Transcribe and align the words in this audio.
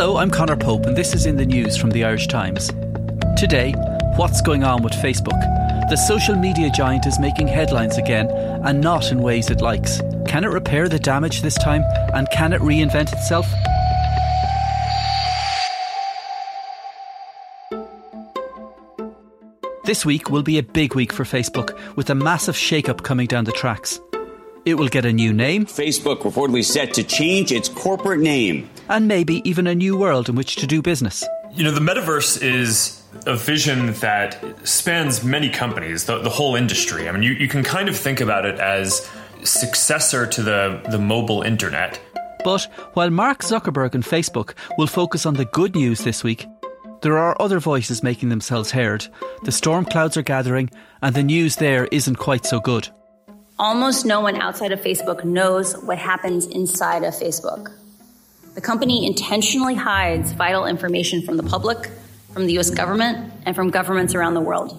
Hello, 0.00 0.18
I'm 0.18 0.30
Conor 0.30 0.56
Pope, 0.56 0.86
and 0.86 0.96
this 0.96 1.12
is 1.12 1.26
in 1.26 1.38
the 1.38 1.44
news 1.44 1.76
from 1.76 1.90
the 1.90 2.04
Irish 2.04 2.28
Times. 2.28 2.68
Today, 3.36 3.72
what's 4.14 4.40
going 4.40 4.62
on 4.62 4.84
with 4.84 4.92
Facebook? 4.92 5.40
The 5.90 5.96
social 5.96 6.36
media 6.36 6.70
giant 6.70 7.04
is 7.04 7.18
making 7.18 7.48
headlines 7.48 7.98
again, 7.98 8.30
and 8.64 8.80
not 8.80 9.10
in 9.10 9.22
ways 9.22 9.50
it 9.50 9.60
likes. 9.60 10.00
Can 10.24 10.44
it 10.44 10.50
repair 10.50 10.88
the 10.88 11.00
damage 11.00 11.42
this 11.42 11.56
time, 11.56 11.82
and 12.14 12.30
can 12.30 12.52
it 12.52 12.60
reinvent 12.60 13.12
itself? 13.12 13.48
This 19.84 20.06
week 20.06 20.30
will 20.30 20.44
be 20.44 20.58
a 20.58 20.62
big 20.62 20.94
week 20.94 21.12
for 21.12 21.24
Facebook, 21.24 21.76
with 21.96 22.08
a 22.08 22.14
massive 22.14 22.56
shake-up 22.56 23.02
coming 23.02 23.26
down 23.26 23.46
the 23.46 23.50
tracks. 23.50 23.98
It 24.68 24.74
will 24.74 24.88
get 24.88 25.06
a 25.06 25.12
new 25.14 25.32
name. 25.32 25.64
Facebook 25.64 26.20
reportedly 26.20 26.62
set 26.62 26.92
to 26.94 27.02
change 27.02 27.52
its 27.52 27.70
corporate 27.70 28.20
name. 28.20 28.68
And 28.90 29.08
maybe 29.08 29.40
even 29.48 29.66
a 29.66 29.74
new 29.74 29.96
world 29.96 30.28
in 30.28 30.34
which 30.34 30.56
to 30.56 30.66
do 30.66 30.82
business. 30.82 31.24
You 31.52 31.64
know, 31.64 31.70
the 31.70 31.80
metaverse 31.80 32.42
is 32.42 33.02
a 33.24 33.34
vision 33.34 33.94
that 33.94 34.38
spans 34.68 35.24
many 35.24 35.48
companies, 35.48 36.04
the, 36.04 36.18
the 36.18 36.28
whole 36.28 36.54
industry. 36.54 37.08
I 37.08 37.12
mean, 37.12 37.22
you, 37.22 37.32
you 37.32 37.48
can 37.48 37.64
kind 37.64 37.88
of 37.88 37.96
think 37.96 38.20
about 38.20 38.44
it 38.44 38.60
as 38.60 39.08
successor 39.42 40.26
to 40.26 40.42
the, 40.42 40.82
the 40.90 40.98
mobile 40.98 41.40
internet. 41.40 41.98
But 42.44 42.64
while 42.92 43.08
Mark 43.08 43.40
Zuckerberg 43.40 43.94
and 43.94 44.04
Facebook 44.04 44.52
will 44.76 44.86
focus 44.86 45.24
on 45.24 45.34
the 45.34 45.46
good 45.46 45.74
news 45.74 46.00
this 46.04 46.22
week, 46.22 46.46
there 47.00 47.16
are 47.16 47.40
other 47.40 47.58
voices 47.58 48.02
making 48.02 48.28
themselves 48.28 48.72
heard. 48.72 49.06
The 49.44 49.52
storm 49.52 49.86
clouds 49.86 50.18
are 50.18 50.22
gathering, 50.22 50.68
and 51.00 51.16
the 51.16 51.22
news 51.22 51.56
there 51.56 51.86
isn't 51.86 52.16
quite 52.16 52.44
so 52.44 52.60
good. 52.60 52.90
Almost 53.60 54.06
no 54.06 54.20
one 54.20 54.36
outside 54.36 54.70
of 54.70 54.80
Facebook 54.80 55.24
knows 55.24 55.76
what 55.78 55.98
happens 55.98 56.46
inside 56.46 57.02
of 57.02 57.12
Facebook. 57.12 57.72
The 58.54 58.60
company 58.60 59.04
intentionally 59.04 59.74
hides 59.74 60.30
vital 60.30 60.64
information 60.64 61.22
from 61.22 61.36
the 61.36 61.42
public, 61.42 61.90
from 62.32 62.46
the 62.46 62.56
US 62.58 62.70
government, 62.70 63.32
and 63.46 63.56
from 63.56 63.70
governments 63.70 64.14
around 64.14 64.34
the 64.34 64.40
world. 64.40 64.78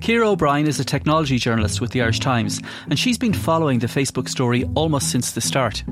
Ciara 0.00 0.30
O'Brien 0.30 0.68
is 0.68 0.78
a 0.78 0.84
technology 0.84 1.36
journalist 1.36 1.80
with 1.80 1.90
the 1.90 2.00
Irish 2.00 2.20
Times, 2.20 2.62
and 2.88 2.96
she's 2.96 3.18
been 3.18 3.32
following 3.32 3.80
the 3.80 3.88
Facebook 3.88 4.28
story 4.28 4.62
almost 4.76 5.10
since 5.10 5.32
the 5.32 5.40
start. 5.40 5.82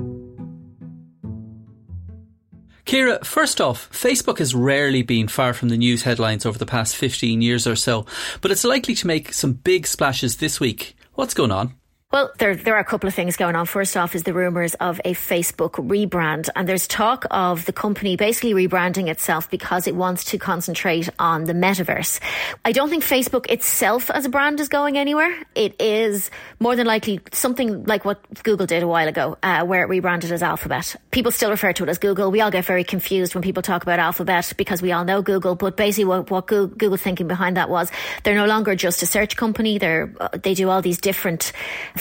Ciara, 2.86 3.24
first 3.24 3.62
off, 3.62 3.90
Facebook 3.90 4.38
has 4.38 4.54
rarely 4.54 5.02
been 5.02 5.26
far 5.26 5.54
from 5.54 5.70
the 5.70 5.78
news 5.78 6.02
headlines 6.02 6.44
over 6.44 6.58
the 6.58 6.66
past 6.66 6.96
15 6.96 7.40
years 7.40 7.66
or 7.66 7.76
so, 7.76 8.04
but 8.42 8.50
it's 8.50 8.64
likely 8.64 8.94
to 8.94 9.06
make 9.06 9.32
some 9.32 9.54
big 9.54 9.86
splashes 9.86 10.36
this 10.36 10.60
week. 10.60 10.94
What's 11.14 11.32
going 11.32 11.50
on? 11.50 11.74
Well, 12.14 12.30
there, 12.38 12.54
there 12.54 12.76
are 12.76 12.78
a 12.78 12.84
couple 12.84 13.08
of 13.08 13.14
things 13.14 13.36
going 13.36 13.56
on. 13.56 13.66
First 13.66 13.96
off 13.96 14.14
is 14.14 14.22
the 14.22 14.32
rumours 14.32 14.74
of 14.74 15.00
a 15.04 15.14
Facebook 15.14 15.72
rebrand. 15.72 16.48
And 16.54 16.68
there's 16.68 16.86
talk 16.86 17.26
of 17.28 17.66
the 17.66 17.72
company 17.72 18.14
basically 18.14 18.54
rebranding 18.54 19.08
itself 19.08 19.50
because 19.50 19.88
it 19.88 19.96
wants 19.96 20.22
to 20.26 20.38
concentrate 20.38 21.08
on 21.18 21.42
the 21.42 21.54
metaverse. 21.54 22.20
I 22.64 22.70
don't 22.70 22.88
think 22.88 23.02
Facebook 23.02 23.50
itself 23.50 24.12
as 24.12 24.26
a 24.26 24.28
brand 24.28 24.60
is 24.60 24.68
going 24.68 24.96
anywhere. 24.96 25.36
It 25.56 25.82
is 25.82 26.30
more 26.60 26.76
than 26.76 26.86
likely 26.86 27.18
something 27.32 27.82
like 27.82 28.04
what 28.04 28.20
Google 28.44 28.66
did 28.66 28.84
a 28.84 28.86
while 28.86 29.08
ago, 29.08 29.36
uh, 29.42 29.64
where 29.64 29.82
it 29.82 29.88
rebranded 29.88 30.30
as 30.30 30.40
Alphabet. 30.40 30.94
People 31.10 31.32
still 31.32 31.50
refer 31.50 31.72
to 31.72 31.82
it 31.82 31.88
as 31.88 31.98
Google. 31.98 32.30
We 32.30 32.40
all 32.42 32.52
get 32.52 32.64
very 32.64 32.84
confused 32.84 33.34
when 33.34 33.42
people 33.42 33.64
talk 33.64 33.82
about 33.82 33.98
Alphabet 33.98 34.52
because 34.56 34.80
we 34.80 34.92
all 34.92 35.04
know 35.04 35.20
Google. 35.20 35.56
But 35.56 35.76
basically 35.76 36.04
what, 36.04 36.30
what 36.30 36.46
Google 36.46 36.96
thinking 36.96 37.26
behind 37.26 37.56
that 37.56 37.68
was 37.68 37.90
they're 38.22 38.36
no 38.36 38.46
longer 38.46 38.76
just 38.76 39.02
a 39.02 39.06
search 39.06 39.36
company. 39.36 39.78
They're, 39.78 40.14
uh, 40.20 40.28
they 40.40 40.54
do 40.54 40.70
all 40.70 40.80
these 40.80 40.98
different 40.98 41.50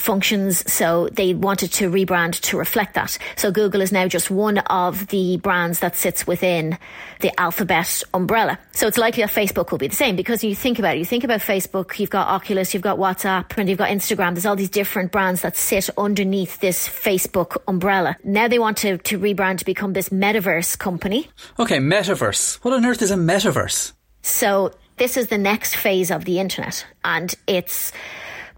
functions. 0.03 0.71
So 0.71 1.09
they 1.11 1.33
wanted 1.33 1.71
to 1.73 1.89
rebrand 1.89 2.39
to 2.41 2.57
reflect 2.57 2.93
that. 2.93 3.17
So 3.35 3.51
Google 3.51 3.81
is 3.81 3.91
now 3.91 4.07
just 4.07 4.29
one 4.29 4.59
of 4.59 5.07
the 5.07 5.37
brands 5.37 5.79
that 5.79 5.95
sits 5.95 6.27
within 6.27 6.77
the 7.21 7.37
Alphabet 7.39 8.03
umbrella. 8.13 8.59
So 8.73 8.87
it's 8.87 8.97
likely 8.97 9.23
that 9.23 9.31
Facebook 9.31 9.71
will 9.71 9.77
be 9.77 9.87
the 9.87 9.95
same 9.95 10.15
because 10.15 10.43
you 10.43 10.53
think 10.55 10.77
about 10.77 10.95
it. 10.95 10.99
You 10.99 11.05
think 11.05 11.23
about 11.23 11.39
Facebook, 11.39 11.97
you've 11.99 12.09
got 12.09 12.27
Oculus, 12.27 12.73
you've 12.73 12.83
got 12.83 12.97
WhatsApp, 12.97 13.57
and 13.57 13.69
you've 13.69 13.77
got 13.77 13.89
Instagram. 13.89 14.33
There's 14.33 14.45
all 14.45 14.55
these 14.55 14.69
different 14.69 15.11
brands 15.11 15.41
that 15.41 15.55
sit 15.55 15.89
underneath 15.97 16.59
this 16.59 16.87
Facebook 16.87 17.57
umbrella. 17.67 18.17
Now 18.23 18.47
they 18.47 18.59
want 18.59 18.77
to, 18.79 18.97
to 18.97 19.17
rebrand 19.17 19.59
to 19.59 19.65
become 19.65 19.93
this 19.93 20.09
metaverse 20.09 20.77
company. 20.77 21.29
Okay, 21.57 21.77
metaverse. 21.77 22.55
What 22.63 22.73
on 22.73 22.85
earth 22.85 23.01
is 23.01 23.11
a 23.11 23.15
metaverse? 23.15 23.93
So 24.21 24.73
this 24.97 25.17
is 25.17 25.27
the 25.27 25.37
next 25.37 25.75
phase 25.75 26.11
of 26.11 26.25
the 26.25 26.39
internet 26.39 26.85
and 27.03 27.33
it's 27.47 27.91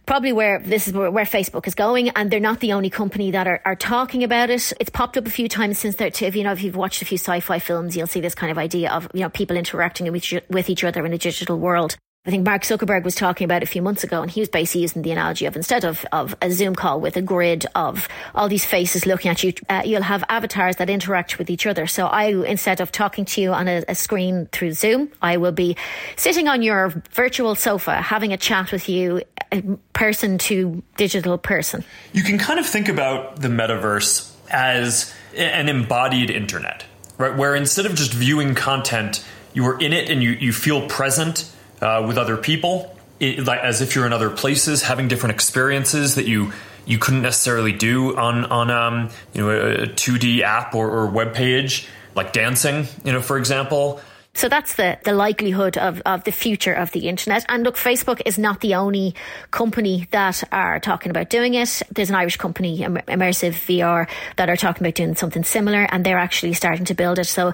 probably 0.05 0.33
where 0.33 0.59
this 0.59 0.87
is 0.87 0.93
where, 0.93 1.11
where, 1.11 1.25
Facebook 1.25 1.67
is 1.67 1.75
going, 1.75 2.09
and 2.09 2.29
they're 2.29 2.39
not 2.39 2.59
the 2.59 2.73
only 2.73 2.89
company 2.89 3.31
that 3.31 3.47
are, 3.47 3.61
are 3.65 3.75
talking 3.75 4.23
about 4.23 4.49
it. 4.49 4.71
It's 4.79 4.89
popped 4.89 5.17
up 5.17 5.25
a 5.25 5.29
few 5.29 5.49
times 5.49 5.79
since 5.79 5.95
they're, 5.95 6.11
you 6.29 6.43
know, 6.43 6.51
if 6.51 6.63
you've 6.63 6.75
watched 6.75 7.01
a 7.01 7.05
few 7.05 7.17
sci-fi 7.17 7.59
films, 7.59 7.97
you'll 7.97 8.07
see 8.07 8.21
this 8.21 8.35
kind 8.35 8.51
of 8.51 8.57
idea 8.57 8.91
of, 8.91 9.09
you 9.13 9.21
know, 9.21 9.29
people 9.29 9.57
interacting 9.57 10.11
with, 10.11 10.31
with 10.49 10.69
each 10.69 10.83
other 10.83 11.05
in 11.05 11.13
a 11.13 11.17
digital 11.17 11.57
world. 11.57 11.97
I 12.27 12.31
think 12.31 12.43
Mark 12.43 12.63
Zuckerberg 12.63 13.03
was 13.03 13.13
talking 13.13 13.45
about 13.45 13.61
a 13.61 13.67
few 13.67 13.83
months 13.83 14.03
ago, 14.03 14.23
and 14.23 14.31
he 14.31 14.39
was 14.39 14.49
basically 14.49 14.81
using 14.81 15.03
the 15.03 15.11
analogy 15.11 15.45
of 15.45 15.55
instead 15.55 15.85
of, 15.85 16.03
of 16.11 16.35
a 16.41 16.49
Zoom 16.49 16.73
call 16.73 16.99
with 16.99 17.15
a 17.17 17.21
grid 17.21 17.67
of 17.75 18.07
all 18.33 18.49
these 18.49 18.65
faces 18.65 19.05
looking 19.05 19.29
at 19.29 19.43
you, 19.43 19.53
uh, 19.69 19.83
you'll 19.85 20.01
have 20.01 20.23
avatars 20.27 20.77
that 20.77 20.89
interact 20.89 21.37
with 21.37 21.51
each 21.51 21.67
other. 21.67 21.85
So 21.85 22.07
I, 22.07 22.29
instead 22.29 22.81
of 22.81 22.91
talking 22.91 23.25
to 23.25 23.41
you 23.41 23.53
on 23.53 23.67
a, 23.67 23.83
a, 23.87 23.93
screen 23.93 24.47
through 24.51 24.73
Zoom, 24.73 25.11
I 25.21 25.37
will 25.37 25.51
be 25.51 25.77
sitting 26.15 26.47
on 26.47 26.63
your 26.63 27.03
virtual 27.11 27.53
sofa 27.53 28.01
having 28.01 28.33
a 28.33 28.37
chat 28.37 28.71
with 28.71 28.89
you, 28.89 29.21
person 29.93 30.39
to 30.39 30.81
digital 30.97 31.37
person. 31.37 31.83
You 32.11 32.23
can 32.23 32.39
kind 32.39 32.59
of 32.59 32.65
think 32.65 32.89
about 32.89 33.39
the 33.39 33.49
metaverse 33.49 34.31
as 34.49 35.13
an 35.35 35.69
embodied 35.69 36.31
internet, 36.31 36.85
right? 37.19 37.35
Where 37.35 37.55
instead 37.55 37.85
of 37.85 37.93
just 37.93 38.13
viewing 38.13 38.55
content, 38.55 39.23
you 39.53 39.63
are 39.67 39.79
in 39.79 39.93
it 39.93 40.09
and 40.09 40.23
you, 40.23 40.31
you 40.31 40.51
feel 40.51 40.87
present 40.87 41.51
uh, 41.85 42.05
with 42.05 42.17
other 42.17 42.35
people, 42.35 42.95
it, 43.19 43.45
like, 43.45 43.59
as 43.59 43.81
if 43.81 43.95
you're 43.95 44.05
in 44.05 44.13
other 44.13 44.29
places, 44.29 44.81
having 44.81 45.07
different 45.07 45.35
experiences 45.35 46.15
that 46.15 46.25
you 46.25 46.51
you 46.87 46.99
couldn't 46.99 47.21
necessarily 47.21 47.71
do 47.71 48.15
on 48.17 48.45
on 48.45 48.69
um, 48.71 49.09
you 49.33 49.41
know 49.41 49.49
a, 49.51 49.87
2D 49.87 50.41
app 50.41 50.75
or, 50.75 50.89
or 50.89 51.07
web 51.07 51.33
page, 51.33 51.87
like 52.15 52.33
dancing, 52.33 52.87
you 53.03 53.13
know, 53.13 53.21
for 53.21 53.37
example. 53.37 54.01
So 54.33 54.49
that's 54.49 54.75
the, 54.75 54.99
the 55.05 55.13
likelihood 55.13 55.77
of, 55.77 56.01
of 56.05 56.25
the 56.25 56.31
future 56.33 56.73
of 56.73 56.91
the 56.91 57.07
internet. 57.07 57.45
And 57.47 57.63
look, 57.63 57.77
Facebook 57.77 58.21
is 58.25 58.37
not 58.37 58.59
the 58.59 58.75
only 58.75 59.15
company 59.49 60.09
that 60.11 60.43
are 60.51 60.77
talking 60.81 61.09
about 61.09 61.29
doing 61.29 61.53
it. 61.53 61.81
There's 61.89 62.09
an 62.09 62.17
Irish 62.17 62.35
company, 62.35 62.79
Immersive 62.79 63.53
VR, 63.53 64.09
that 64.35 64.49
are 64.49 64.57
talking 64.57 64.85
about 64.85 64.95
doing 64.95 65.15
something 65.15 65.45
similar 65.45 65.87
and 65.89 66.05
they're 66.05 66.19
actually 66.19 66.51
starting 66.51 66.83
to 66.85 66.93
build 66.93 67.17
it. 67.17 67.27
So 67.27 67.53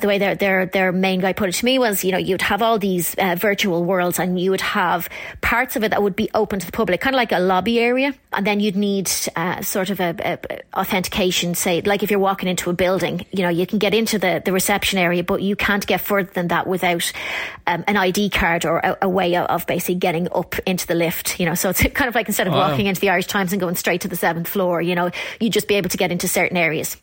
the 0.00 0.06
way 0.06 0.18
their 0.18 0.34
their 0.36 0.66
their 0.66 0.92
main 0.92 1.20
guy 1.20 1.32
put 1.32 1.48
it 1.48 1.52
to 1.52 1.64
me 1.64 1.78
was, 1.78 2.04
you 2.04 2.12
know, 2.12 2.18
you'd 2.18 2.42
have 2.42 2.62
all 2.62 2.78
these 2.78 3.16
uh, 3.16 3.34
virtual 3.36 3.84
worlds, 3.84 4.18
and 4.18 4.38
you 4.38 4.52
would 4.52 4.60
have 4.60 5.08
parts 5.40 5.74
of 5.74 5.82
it 5.82 5.90
that 5.90 6.02
would 6.02 6.14
be 6.14 6.30
open 6.34 6.60
to 6.60 6.66
the 6.66 6.72
public, 6.72 7.00
kind 7.00 7.14
of 7.14 7.18
like 7.18 7.32
a 7.32 7.40
lobby 7.40 7.80
area, 7.80 8.14
and 8.32 8.46
then 8.46 8.60
you'd 8.60 8.76
need 8.76 9.10
uh, 9.34 9.60
sort 9.60 9.90
of 9.90 9.98
a, 9.98 10.14
a, 10.20 10.78
authentication. 10.78 11.54
Say, 11.56 11.80
like 11.80 12.04
if 12.04 12.10
you're 12.12 12.20
walking 12.20 12.48
into 12.48 12.70
a 12.70 12.72
building, 12.72 13.26
you 13.32 13.42
know, 13.42 13.48
you 13.48 13.66
can 13.66 13.78
get 13.78 13.92
into 13.92 14.18
the 14.20 14.40
the 14.44 14.52
reception 14.52 15.00
area, 15.00 15.24
but 15.24 15.42
you 15.42 15.56
can't 15.56 15.84
get 15.84 16.00
further 16.00 16.30
than 16.32 16.48
that 16.48 16.68
without 16.68 17.10
um, 17.66 17.82
an 17.88 17.96
ID 17.96 18.30
card 18.30 18.64
or 18.66 18.78
a, 18.78 18.98
a, 19.02 19.08
way 19.08 19.34
of 19.34 19.66
basically 19.66 19.96
getting 19.96 20.28
up 20.32 20.56
into 20.60 20.86
the 20.86 20.94
lift. 20.94 21.40
You 21.40 21.46
know, 21.46 21.54
so 21.54 21.70
it's 21.70 21.82
kind 21.94 22.08
of 22.08 22.14
like 22.14 22.28
instead 22.28 22.46
of 22.46 22.52
wow. 22.52 22.70
walking 22.70 22.86
into 22.86 23.00
the 23.00 23.10
Irish 23.10 23.26
Times 23.26 23.52
and 23.52 23.60
going 23.60 23.74
straight 23.74 24.02
to 24.02 24.08
the 24.08 24.16
seventh 24.16 24.46
floor, 24.46 24.80
you 24.80 24.94
know, 24.94 25.10
you'd 25.40 25.52
just 25.52 25.66
be 25.66 25.74
able 25.74 25.90
to 25.90 25.96
get 25.96 26.12
into 26.12 26.28
certain 26.28 26.56
areas 26.56 26.96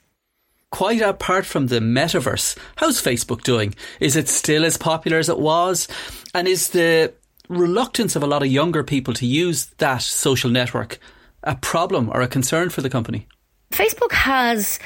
quite 0.75 1.01
apart 1.01 1.45
from 1.45 1.67
the 1.67 1.79
metaverse, 1.79 2.57
how's 2.75 3.01
Facebook 3.01 3.43
doing? 3.43 3.73
Is 4.01 4.17
it 4.17 4.27
still 4.27 4.65
as 4.65 4.75
popular 4.75 5.19
as 5.19 5.29
it 5.29 5.39
was? 5.39 5.87
And 6.33 6.49
is 6.49 6.71
the 6.71 7.13
reluctance 7.47 8.17
of 8.17 8.23
a 8.23 8.27
lot 8.27 8.43
of 8.43 8.49
younger 8.49 8.83
people 8.83 9.13
to 9.13 9.25
use 9.25 9.67
that 9.77 10.01
social 10.01 10.49
network 10.49 10.99
a 11.43 11.55
problem 11.55 12.09
or 12.09 12.19
a 12.19 12.27
concern 12.27 12.69
for 12.69 12.81
the 12.81 12.89
company? 12.89 13.25
Facebook 13.71 14.11
has 14.11 14.77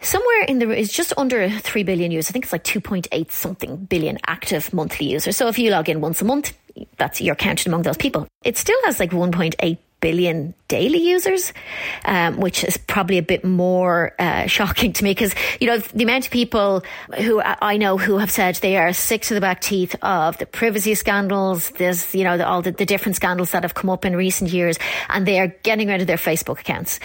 somewhere 0.00 0.44
in 0.44 0.60
the 0.60 0.70
is 0.70 0.92
just 0.92 1.12
under 1.16 1.50
3 1.50 1.82
billion 1.82 2.12
users. 2.12 2.30
I 2.30 2.32
think 2.32 2.44
it's 2.44 2.52
like 2.52 2.62
2.8 2.62 3.32
something 3.32 3.76
billion 3.86 4.16
active 4.28 4.72
monthly 4.72 5.10
users. 5.10 5.36
So 5.36 5.48
if 5.48 5.58
you 5.58 5.72
log 5.72 5.88
in 5.88 6.00
once 6.00 6.22
a 6.22 6.24
month, 6.24 6.56
that's 6.98 7.20
you're 7.20 7.34
counted 7.34 7.66
among 7.66 7.82
those 7.82 7.96
people. 7.96 8.28
It 8.44 8.56
still 8.56 8.78
has 8.84 9.00
like 9.00 9.10
1.8 9.10 9.78
billion 10.00 10.54
daily 10.70 10.98
users, 10.98 11.52
um, 12.04 12.38
which 12.38 12.62
is 12.62 12.76
probably 12.76 13.18
a 13.18 13.22
bit 13.22 13.44
more 13.44 14.14
uh, 14.20 14.46
shocking 14.46 14.92
to 14.92 15.02
me 15.02 15.10
because 15.10 15.34
you 15.60 15.66
know 15.66 15.78
the 15.78 16.04
amount 16.04 16.26
of 16.26 16.30
people 16.30 16.84
who 17.18 17.42
I 17.42 17.76
know 17.76 17.98
who 17.98 18.18
have 18.18 18.30
said 18.30 18.54
they 18.56 18.76
are 18.76 18.92
sick 18.92 19.22
to 19.22 19.34
the 19.34 19.40
back 19.40 19.60
teeth 19.60 19.96
of 20.00 20.38
the 20.38 20.46
privacy 20.46 20.94
scandals, 20.94 21.70
this 21.70 22.14
you 22.14 22.22
know 22.22 22.38
the, 22.38 22.46
all 22.46 22.62
the, 22.62 22.70
the 22.70 22.86
different 22.86 23.16
scandals 23.16 23.50
that 23.50 23.64
have 23.64 23.74
come 23.74 23.90
up 23.90 24.04
in 24.04 24.14
recent 24.16 24.52
years, 24.52 24.78
and 25.08 25.26
they 25.26 25.40
are 25.40 25.48
getting 25.64 25.88
rid 25.88 26.00
of 26.00 26.06
their 26.06 26.16
Facebook 26.16 26.60
accounts. 26.60 27.00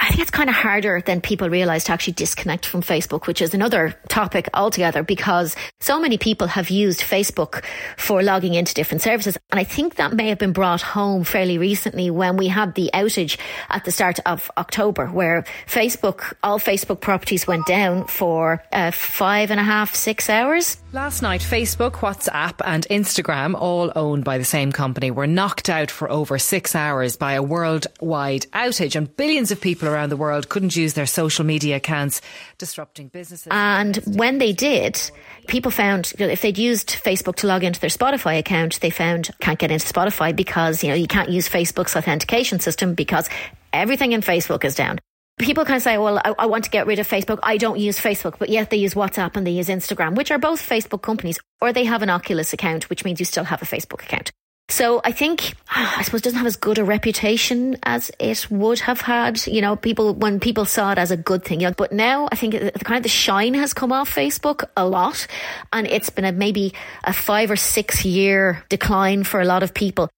I 0.00 0.08
think 0.08 0.20
it's 0.20 0.30
kind 0.30 0.48
of 0.48 0.54
harder 0.54 1.02
than 1.04 1.20
people 1.20 1.50
realise 1.50 1.84
to 1.84 1.92
actually 1.92 2.14
disconnect 2.14 2.66
from 2.66 2.82
Facebook, 2.82 3.26
which 3.26 3.42
is 3.42 3.52
another 3.52 3.96
topic 4.08 4.48
altogether 4.54 5.02
because 5.02 5.56
so 5.80 6.00
many 6.00 6.18
people 6.18 6.46
have 6.46 6.70
used 6.70 7.00
Facebook 7.00 7.64
for 7.96 8.22
logging 8.22 8.54
into 8.54 8.74
different 8.74 9.02
services, 9.02 9.36
and 9.50 9.58
I 9.58 9.64
think 9.64 9.96
that 9.96 10.12
may 10.12 10.28
have 10.28 10.38
been 10.38 10.52
brought 10.52 10.82
home 10.82 11.24
fairly 11.24 11.58
recently 11.58 12.10
when 12.10 12.37
And 12.38 12.44
we 12.44 12.48
had 12.50 12.76
the 12.76 12.88
outage 12.94 13.36
at 13.68 13.84
the 13.84 13.90
start 13.90 14.20
of 14.24 14.48
October 14.56 15.06
where 15.06 15.44
Facebook, 15.66 16.34
all 16.40 16.60
Facebook 16.60 17.00
properties 17.00 17.48
went 17.48 17.66
down 17.66 18.06
for 18.06 18.62
uh, 18.72 18.92
five 18.92 19.50
and 19.50 19.58
a 19.58 19.64
half, 19.64 19.92
six 19.96 20.30
hours. 20.30 20.78
Last 20.92 21.20
night, 21.20 21.40
Facebook, 21.40 21.94
WhatsApp, 21.94 22.60
and 22.64 22.86
Instagram, 22.88 23.54
all 23.54 23.90
owned 23.96 24.22
by 24.22 24.38
the 24.38 24.44
same 24.44 24.70
company, 24.70 25.10
were 25.10 25.26
knocked 25.26 25.68
out 25.68 25.90
for 25.90 26.08
over 26.08 26.38
six 26.38 26.76
hours 26.76 27.16
by 27.16 27.32
a 27.32 27.42
worldwide 27.42 28.46
outage, 28.52 28.94
and 28.94 29.14
billions 29.16 29.50
of 29.50 29.60
people 29.60 29.88
around 29.88 30.10
the 30.10 30.16
world 30.16 30.48
couldn't 30.48 30.76
use 30.76 30.94
their 30.94 31.06
social 31.06 31.44
media 31.44 31.76
accounts, 31.76 32.22
disrupting 32.56 33.08
businesses. 33.08 33.48
And 33.50 33.96
when 34.16 34.38
they 34.38 34.52
did, 34.52 35.10
people 35.48 35.70
found 35.70 36.12
if 36.18 36.42
they'd 36.42 36.58
used 36.58 36.90
Facebook 36.90 37.36
to 37.36 37.46
log 37.46 37.64
into 37.64 37.80
their 37.80 37.90
Spotify 37.90 38.38
account, 38.38 38.80
they 38.80 38.90
found 38.90 39.30
can't 39.40 39.58
get 39.58 39.70
into 39.70 39.86
Spotify 39.86 40.34
because 40.34 40.84
you 40.84 40.90
know 40.90 40.94
you 40.94 41.08
can't 41.08 41.30
use 41.30 41.48
Facebook's 41.48 41.96
authentication 41.96 42.60
system 42.60 42.94
because 42.94 43.28
everything 43.72 44.12
in 44.12 44.20
Facebook 44.20 44.64
is 44.64 44.74
down 44.74 44.98
people 45.38 45.64
of 45.68 45.82
say, 45.82 45.98
well, 45.98 46.18
I, 46.18 46.34
I, 46.38 46.46
want 46.46 46.64
to 46.64 46.70
get 46.70 46.86
rid 46.86 46.98
of 46.98 47.08
Facebook. 47.08 47.38
I 47.42 47.56
don't 47.56 47.78
use 47.78 47.98
Facebook, 47.98 48.38
but 48.38 48.48
yet 48.48 48.70
they 48.70 48.76
use 48.76 48.94
WhatsApp 48.94 49.36
and 49.36 49.46
they 49.46 49.52
use 49.52 49.68
Instagram, 49.68 50.14
which 50.14 50.30
are 50.30 50.38
both 50.38 50.66
Facebook 50.66 51.02
companies, 51.02 51.38
or 51.60 51.72
they 51.72 51.84
have 51.84 52.02
an 52.02 52.10
Oculus 52.10 52.52
account, 52.52 52.90
which 52.90 53.04
means 53.04 53.20
you 53.20 53.24
still 53.24 53.44
have 53.44 53.62
a 53.62 53.64
Facebook 53.64 54.02
account. 54.02 54.32
So 54.68 55.00
I 55.02 55.12
think, 55.12 55.54
I 55.70 56.02
suppose, 56.02 56.22
doesn't 56.22 56.38
have 56.38 56.46
as 56.46 56.56
good 56.56 56.78
a 56.78 56.84
reputation 56.84 57.76
as 57.82 58.10
it 58.18 58.50
would 58.50 58.80
have 58.80 59.00
had. 59.00 59.46
You 59.46 59.60
know, 59.60 59.76
people 59.76 60.14
when 60.14 60.40
people 60.40 60.64
saw 60.64 60.92
it 60.92 60.98
as 60.98 61.10
a 61.10 61.16
good 61.16 61.44
thing. 61.44 61.60
You 61.60 61.68
know, 61.68 61.74
but 61.76 61.92
now 61.92 62.28
I 62.30 62.36
think 62.36 62.52
the 62.54 62.84
kind 62.84 62.98
of 62.98 63.02
the 63.02 63.08
shine 63.08 63.54
has 63.54 63.74
come 63.74 63.92
off 63.92 64.14
Facebook 64.14 64.64
a 64.76 64.86
lot, 64.86 65.26
and 65.72 65.86
it's 65.86 66.10
been 66.10 66.24
a 66.24 66.32
maybe 66.32 66.74
a 67.04 67.12
five 67.12 67.50
or 67.50 67.56
six 67.56 68.04
year 68.04 68.64
decline 68.68 69.24
for 69.24 69.40
a 69.40 69.44
lot 69.44 69.62
of 69.62 69.74
people. 69.74 70.10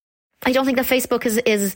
I 0.42 0.52
don't 0.52 0.64
think 0.64 0.76
that 0.76 0.86
Facebook 0.86 1.26
is 1.26 1.38
is 1.38 1.74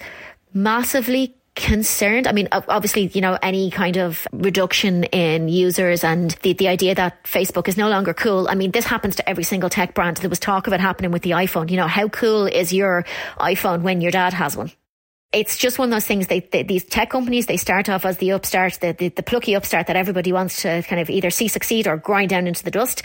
massively 0.53 1.35
concerned. 1.55 2.27
I 2.27 2.33
mean, 2.33 2.49
obviously, 2.53 3.07
you 3.09 3.21
know, 3.21 3.39
any 3.41 3.71
kind 3.71 3.97
of 3.97 4.27
reduction 4.33 5.05
in 5.05 5.49
users 5.49 6.03
and 6.03 6.33
the, 6.43 6.53
the 6.53 6.69
idea 6.69 6.95
that 6.97 7.23
Facebook 7.25 7.69
is 7.69 7.77
no 7.77 7.89
longer 7.89 8.13
cool. 8.13 8.49
I 8.49 8.55
mean, 8.55 8.73
this 8.73 8.85
happens 8.85 9.17
to 9.17 9.29
every 9.29 9.45
single 9.45 9.71
tech 9.71 9.95
brand. 9.95 10.17
There 10.17 10.31
was 10.31 10.41
talk 10.41 10.67
of 10.67 10.73
it 10.73 10.81
happening 10.81 11.13
with 11.13 11.23
the 11.23 11.31
iPhone. 11.31 11.71
You 11.71 11.77
know, 11.77 11.87
how 11.87 12.09
cool 12.09 12.47
is 12.47 12.73
your 12.73 13.05
iPhone 13.39 13.83
when 13.83 14.01
your 14.01 14.11
dad 14.11 14.33
has 14.33 14.57
one? 14.57 14.73
It's 15.33 15.57
just 15.57 15.79
one 15.79 15.89
of 15.89 15.93
those 15.93 16.07
things. 16.07 16.29
They, 16.29 16.41
they 16.41 16.63
these 16.63 16.85
tech 16.85 17.11
companies 17.11 17.47
they 17.47 17.57
start 17.57 17.89
off 17.89 18.05
as 18.05 18.19
the 18.19 18.33
upstart, 18.33 18.75
the, 18.81 18.93
the 18.93 19.09
the 19.09 19.23
plucky 19.23 19.57
upstart 19.57 19.89
that 19.89 19.97
everybody 19.97 20.33
wants 20.33 20.63
to 20.63 20.83
kind 20.83 21.01
of 21.03 21.11
either 21.11 21.31
see 21.31 21.49
succeed 21.49 21.89
or 21.89 21.97
grind 21.97 22.31
down 22.31 22.47
into 22.47 22.63
the 22.63 22.71
dust, 22.71 23.03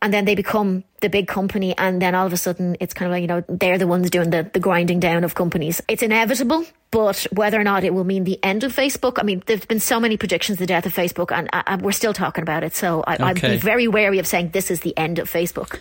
and 0.00 0.12
then 0.12 0.24
they 0.24 0.34
become 0.34 0.84
the 1.00 1.08
big 1.08 1.26
company 1.28 1.76
and 1.76 2.00
then 2.02 2.14
all 2.14 2.26
of 2.26 2.32
a 2.32 2.36
sudden 2.36 2.76
it's 2.80 2.94
kind 2.94 3.06
of 3.06 3.12
like 3.12 3.22
you 3.22 3.26
know 3.26 3.44
they're 3.48 3.78
the 3.78 3.86
ones 3.86 4.10
doing 4.10 4.30
the, 4.30 4.48
the 4.52 4.60
grinding 4.60 5.00
down 5.00 5.24
of 5.24 5.34
companies. 5.34 5.80
It's 5.88 6.02
inevitable 6.02 6.64
but 6.90 7.26
whether 7.32 7.60
or 7.60 7.64
not 7.64 7.84
it 7.84 7.92
will 7.92 8.04
mean 8.04 8.24
the 8.24 8.42
end 8.42 8.64
of 8.64 8.74
facebook 8.74 9.18
i 9.18 9.22
mean 9.22 9.42
there's 9.44 9.66
been 9.66 9.80
so 9.80 10.00
many 10.00 10.16
predictions 10.16 10.56
of 10.56 10.60
the 10.60 10.66
death 10.66 10.86
of 10.86 10.94
facebook 10.94 11.30
and, 11.36 11.48
uh, 11.52 11.62
uh 11.66 11.78
we're 11.82 11.92
still 11.92 12.14
talking 12.14 12.40
about 12.40 12.64
it. 12.64 12.74
So 12.74 13.02
I, 13.06 13.14
okay. 13.14 13.24
i'd 13.24 13.40
be 13.40 13.56
very 13.58 13.88
wary 13.88 14.18
of 14.18 14.26
saying 14.26 14.50
this 14.50 14.70
is 14.70 14.80
the 14.80 14.96
end 14.96 15.18
of 15.18 15.30
facebook 15.30 15.80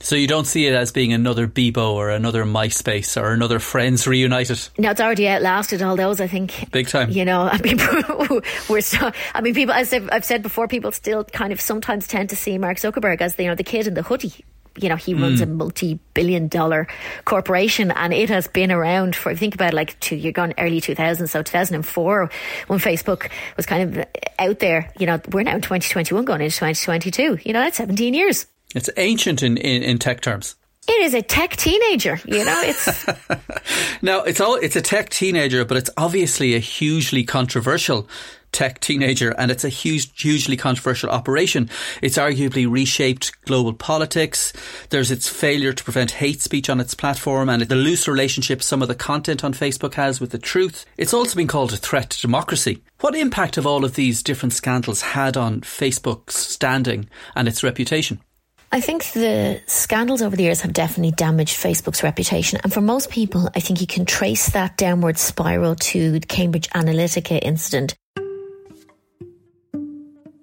so 0.00 0.14
you 0.14 0.26
don't 0.26 0.46
see 0.46 0.66
it 0.66 0.74
as 0.74 0.92
being 0.92 1.12
another 1.12 1.48
Bebo 1.48 1.92
or 1.92 2.10
another 2.10 2.44
MySpace 2.44 3.20
or 3.20 3.32
another 3.32 3.58
Friends 3.58 4.06
reunited? 4.06 4.68
No, 4.78 4.90
it's 4.90 5.00
already 5.00 5.28
outlasted 5.28 5.82
all 5.82 5.96
those. 5.96 6.20
I 6.20 6.26
think 6.26 6.70
big 6.70 6.88
time. 6.88 7.10
You 7.10 7.24
know, 7.24 7.42
I 7.52 7.58
mean, 7.58 7.78
we're 8.68 8.80
so. 8.80 9.10
I 9.34 9.40
mean, 9.40 9.54
people. 9.54 9.74
As 9.74 9.92
I've, 9.92 10.24
said 10.24 10.42
before, 10.42 10.68
people 10.68 10.92
still 10.92 11.24
kind 11.24 11.52
of 11.52 11.60
sometimes 11.60 12.06
tend 12.06 12.30
to 12.30 12.36
see 12.36 12.58
Mark 12.58 12.78
Zuckerberg 12.78 13.20
as 13.20 13.36
the, 13.36 13.44
you 13.44 13.48
know 13.48 13.54
the 13.54 13.64
kid 13.64 13.86
in 13.86 13.94
the 13.94 14.02
hoodie 14.02 14.44
you 14.78 14.88
know, 14.88 14.96
he 14.96 15.14
runs 15.14 15.40
mm. 15.40 15.44
a 15.44 15.46
multi-billion 15.46 16.48
dollar 16.48 16.86
corporation 17.24 17.90
and 17.90 18.12
it 18.12 18.28
has 18.28 18.46
been 18.46 18.70
around 18.70 19.16
for, 19.16 19.34
think 19.34 19.54
about 19.54 19.72
it, 19.72 19.76
like 19.76 19.98
to, 20.00 20.16
you're 20.16 20.32
gone 20.32 20.54
early 20.58 20.80
2000, 20.80 21.26
so 21.28 21.42
2004 21.42 22.30
when 22.66 22.78
Facebook 22.78 23.30
was 23.56 23.66
kind 23.66 23.96
of 23.96 24.04
out 24.38 24.58
there, 24.58 24.92
you 24.98 25.06
know, 25.06 25.20
we're 25.30 25.42
now 25.42 25.54
in 25.54 25.62
2021 25.62 26.24
going 26.24 26.40
into 26.40 26.56
2022, 26.56 27.38
you 27.42 27.52
know, 27.52 27.60
that's 27.60 27.78
17 27.78 28.14
years. 28.14 28.46
It's 28.74 28.90
ancient 28.96 29.42
in, 29.42 29.56
in, 29.56 29.82
in 29.82 29.98
tech 29.98 30.20
terms. 30.20 30.56
It 30.88 31.02
is 31.02 31.14
a 31.14 31.22
tech 31.22 31.56
teenager, 31.56 32.20
you 32.26 32.44
know. 32.44 32.62
It's 32.64 33.06
now 34.02 34.22
it's 34.22 34.40
all 34.40 34.54
it's 34.54 34.76
a 34.76 34.82
tech 34.82 35.08
teenager, 35.08 35.64
but 35.64 35.76
it's 35.76 35.90
obviously 35.96 36.54
a 36.54 36.60
hugely 36.60 37.24
controversial 37.24 38.08
tech 38.52 38.80
teenager, 38.80 39.32
and 39.32 39.50
it's 39.50 39.64
a 39.64 39.68
huge, 39.68 40.22
hugely 40.22 40.56
controversial 40.56 41.10
operation. 41.10 41.68
It's 42.00 42.16
arguably 42.16 42.70
reshaped 42.70 43.32
global 43.42 43.72
politics. 43.72 44.52
There's 44.90 45.10
its 45.10 45.28
failure 45.28 45.72
to 45.72 45.84
prevent 45.84 46.12
hate 46.12 46.40
speech 46.40 46.70
on 46.70 46.80
its 46.80 46.94
platform, 46.94 47.48
and 47.48 47.62
the 47.62 47.74
loose 47.74 48.06
relationship 48.06 48.62
some 48.62 48.80
of 48.80 48.88
the 48.88 48.94
content 48.94 49.42
on 49.42 49.54
Facebook 49.54 49.94
has 49.94 50.20
with 50.20 50.30
the 50.30 50.38
truth. 50.38 50.86
It's 50.96 51.12
also 51.12 51.36
been 51.36 51.48
called 51.48 51.72
a 51.72 51.76
threat 51.76 52.10
to 52.10 52.20
democracy. 52.20 52.82
What 53.00 53.16
impact 53.16 53.56
have 53.56 53.66
all 53.66 53.84
of 53.84 53.94
these 53.94 54.22
different 54.22 54.52
scandals 54.52 55.02
had 55.02 55.36
on 55.36 55.62
Facebook's 55.62 56.36
standing 56.36 57.08
and 57.34 57.48
its 57.48 57.62
reputation? 57.62 58.20
I 58.76 58.80
think 58.80 59.10
the 59.12 59.62
scandals 59.64 60.20
over 60.20 60.36
the 60.36 60.42
years 60.42 60.60
have 60.60 60.74
definitely 60.74 61.12
damaged 61.12 61.58
Facebook's 61.58 62.02
reputation. 62.02 62.60
And 62.62 62.70
for 62.70 62.82
most 62.82 63.08
people, 63.08 63.48
I 63.56 63.60
think 63.60 63.80
you 63.80 63.86
can 63.86 64.04
trace 64.04 64.50
that 64.50 64.76
downward 64.76 65.16
spiral 65.16 65.76
to 65.76 66.12
the 66.12 66.20
Cambridge 66.20 66.68
Analytica 66.68 67.38
incident. 67.40 67.94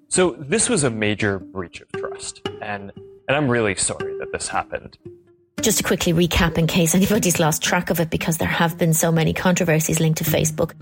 So 0.08 0.32
this 0.32 0.68
was 0.68 0.82
a 0.82 0.90
major 0.90 1.38
breach 1.38 1.80
of 1.80 1.92
trust. 1.92 2.40
And, 2.60 2.90
and 3.28 3.36
I'm 3.36 3.48
really 3.48 3.76
sorry 3.76 4.18
that 4.18 4.32
this 4.32 4.48
happened. 4.48 4.98
Just 5.60 5.78
to 5.78 5.84
quickly 5.84 6.12
recap 6.12 6.58
in 6.58 6.66
case 6.66 6.96
anybody's 6.96 7.38
lost 7.38 7.62
track 7.62 7.90
of 7.90 8.00
it, 8.00 8.10
because 8.10 8.38
there 8.38 8.48
have 8.48 8.76
been 8.76 8.94
so 8.94 9.12
many 9.12 9.32
controversies 9.32 10.00
linked 10.00 10.18
to 10.18 10.24
Facebook. 10.24 10.72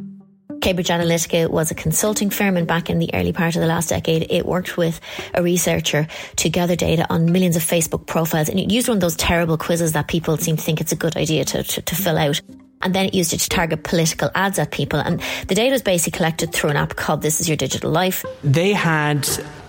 Cambridge 0.62 0.88
Analytica 0.88 1.50
was 1.50 1.70
a 1.73 1.75
consulting 1.75 2.31
firm, 2.31 2.56
and 2.56 2.67
back 2.67 2.88
in 2.88 3.00
the 3.00 3.11
early 3.12 3.32
part 3.32 3.56
of 3.56 3.61
the 3.61 3.67
last 3.67 3.88
decade, 3.88 4.29
it 4.31 4.47
worked 4.47 4.76
with 4.76 5.00
a 5.35 5.43
researcher 5.43 6.06
to 6.37 6.49
gather 6.49 6.76
data 6.76 7.05
on 7.11 7.32
millions 7.32 7.56
of 7.56 7.62
Facebook 7.62 8.06
profiles. 8.06 8.49
And 8.49 8.61
it 8.61 8.70
used 8.70 8.88
one 8.88 8.97
of 8.97 9.00
those 9.00 9.17
terrible 9.17 9.59
quizzes 9.59 9.93
that 9.93 10.06
people 10.06 10.37
seem 10.37 10.56
to 10.56 10.62
think 10.62 10.81
it's 10.81 10.93
a 10.93 10.97
good 10.97 11.17
idea 11.17 11.44
to, 11.44 11.64
to, 11.64 11.82
to 11.82 11.94
fill 11.94 12.17
out 12.17 12.41
and 12.82 12.94
then 12.94 13.06
it 13.06 13.14
used 13.14 13.32
it 13.32 13.38
to 13.38 13.49
target 13.49 13.85
political 13.85 14.29
ads 14.35 14.59
at 14.59 14.73
people. 14.73 14.99
And 14.99 15.20
the 15.47 15.55
data 15.55 15.70
was 15.70 15.82
basically 15.82 16.17
collected 16.17 16.53
through 16.53 16.70
an 16.70 16.76
app 16.76 16.97
called 16.97 17.23
This 17.23 17.41
Is 17.41 17.49
Your 17.49 17.56
Digital 17.56 17.91
Life. 17.91 18.25
They 18.43 18.73
had 18.73 19.23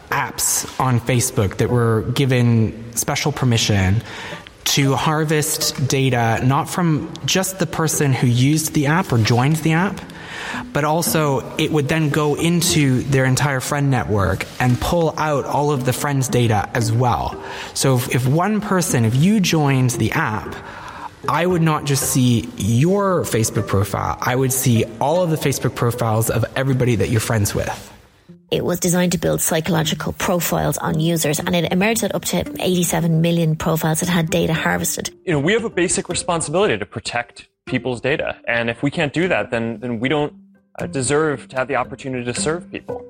apps 0.09 0.79
on 0.79 0.99
Facebook 0.99 1.57
that 1.57 1.69
were 1.69 2.01
given 2.13 2.95
special 2.95 3.31
permission 3.31 4.01
to 4.65 4.95
harvest 4.95 5.87
data 5.87 6.41
not 6.43 6.69
from 6.69 7.13
just 7.25 7.59
the 7.59 7.67
person 7.67 8.13
who 8.13 8.27
used 8.27 8.73
the 8.73 8.87
app 8.87 9.11
or 9.11 9.17
joined 9.17 9.57
the 9.57 9.73
app, 9.73 10.01
but 10.71 10.83
also 10.83 11.55
it 11.57 11.71
would 11.71 11.87
then 11.87 12.09
go 12.09 12.35
into 12.35 13.03
their 13.03 13.25
entire 13.25 13.59
friend 13.59 13.89
network 13.89 14.45
and 14.59 14.79
pull 14.79 15.13
out 15.17 15.45
all 15.45 15.71
of 15.71 15.85
the 15.85 15.93
friends' 15.93 16.27
data 16.27 16.69
as 16.73 16.91
well. 16.91 17.41
So 17.73 17.95
if, 17.97 18.15
if 18.15 18.27
one 18.27 18.61
person, 18.61 19.05
if 19.05 19.15
you 19.15 19.39
joined 19.39 19.91
the 19.91 20.11
app, 20.11 20.55
I 21.27 21.45
would 21.45 21.61
not 21.61 21.85
just 21.85 22.11
see 22.11 22.49
your 22.57 23.21
Facebook 23.21 23.67
profile, 23.67 24.17
I 24.21 24.35
would 24.35 24.51
see 24.51 24.83
all 24.99 25.23
of 25.23 25.29
the 25.29 25.37
Facebook 25.37 25.73
profiles 25.75 26.29
of 26.29 26.43
everybody 26.55 26.95
that 26.95 27.09
you're 27.09 27.21
friends 27.21 27.55
with. 27.55 27.91
It 28.51 28.63
was 28.63 28.79
designed 28.79 29.13
to 29.13 29.17
build 29.17 29.41
psychological 29.41 30.13
profiles 30.13 30.77
on 30.77 30.99
users, 30.99 31.39
and 31.39 31.55
it 31.55 31.71
emerged 31.71 32.01
that 32.01 32.13
up 32.13 32.23
to 32.25 32.45
87 32.59 33.21
million 33.21 33.55
profiles 33.55 34.01
had 34.01 34.09
had 34.09 34.29
data 34.29 34.53
harvested. 34.53 35.09
You 35.25 35.31
know, 35.31 35.39
we 35.39 35.53
have 35.53 35.63
a 35.63 35.71
basic 35.71 36.07
responsibility 36.07 36.77
to 36.77 36.85
protect 36.85 37.47
people's 37.65 37.99
data, 37.99 38.35
and 38.47 38.69
if 38.69 38.83
we 38.83 38.91
can't 38.91 39.11
do 39.11 39.27
that, 39.27 39.49
then 39.49 39.79
then 39.79 39.99
we 39.99 40.07
don't 40.07 40.33
uh, 40.79 40.87
deserve 40.87 41.47
to 41.49 41.55
have 41.55 41.67
the 41.67 41.75
opportunity 41.75 42.25
to 42.25 42.39
serve 42.39 42.69
people. 42.71 43.05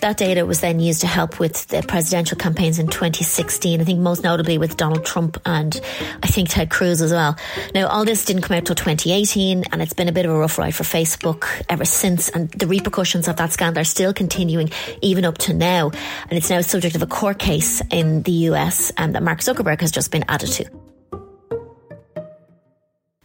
That 0.00 0.18
data 0.18 0.44
was 0.44 0.60
then 0.60 0.78
used 0.78 1.00
to 1.00 1.06
help 1.06 1.40
with 1.40 1.66
the 1.68 1.82
presidential 1.82 2.36
campaigns 2.36 2.78
in 2.78 2.86
2016. 2.86 3.80
I 3.80 3.84
think 3.84 3.98
most 3.98 4.22
notably 4.22 4.58
with 4.58 4.76
Donald 4.76 5.06
Trump 5.06 5.40
and 5.46 5.80
I 6.22 6.26
think 6.26 6.50
Ted 6.50 6.70
Cruz 6.70 7.00
as 7.00 7.12
well. 7.12 7.36
Now, 7.74 7.86
all 7.88 8.04
this 8.04 8.24
didn't 8.24 8.42
come 8.42 8.56
out 8.56 8.66
till 8.66 8.74
2018 8.74 9.64
and 9.72 9.82
it's 9.82 9.94
been 9.94 10.08
a 10.08 10.12
bit 10.12 10.26
of 10.26 10.32
a 10.32 10.38
rough 10.38 10.58
ride 10.58 10.74
for 10.74 10.84
Facebook 10.84 11.46
ever 11.70 11.86
since. 11.86 12.28
And 12.28 12.50
the 12.50 12.66
repercussions 12.66 13.26
of 13.26 13.36
that 13.36 13.52
scandal 13.52 13.80
are 13.80 13.84
still 13.84 14.12
continuing 14.12 14.70
even 15.00 15.24
up 15.24 15.38
to 15.38 15.54
now. 15.54 15.90
And 16.28 16.32
it's 16.32 16.50
now 16.50 16.60
subject 16.60 16.94
of 16.94 17.02
a 17.02 17.06
court 17.06 17.38
case 17.38 17.82
in 17.90 18.22
the 18.22 18.32
US 18.50 18.92
um, 18.98 19.12
that 19.12 19.22
Mark 19.22 19.40
Zuckerberg 19.40 19.80
has 19.80 19.90
just 19.90 20.10
been 20.10 20.24
added 20.28 20.48
to. 20.52 20.85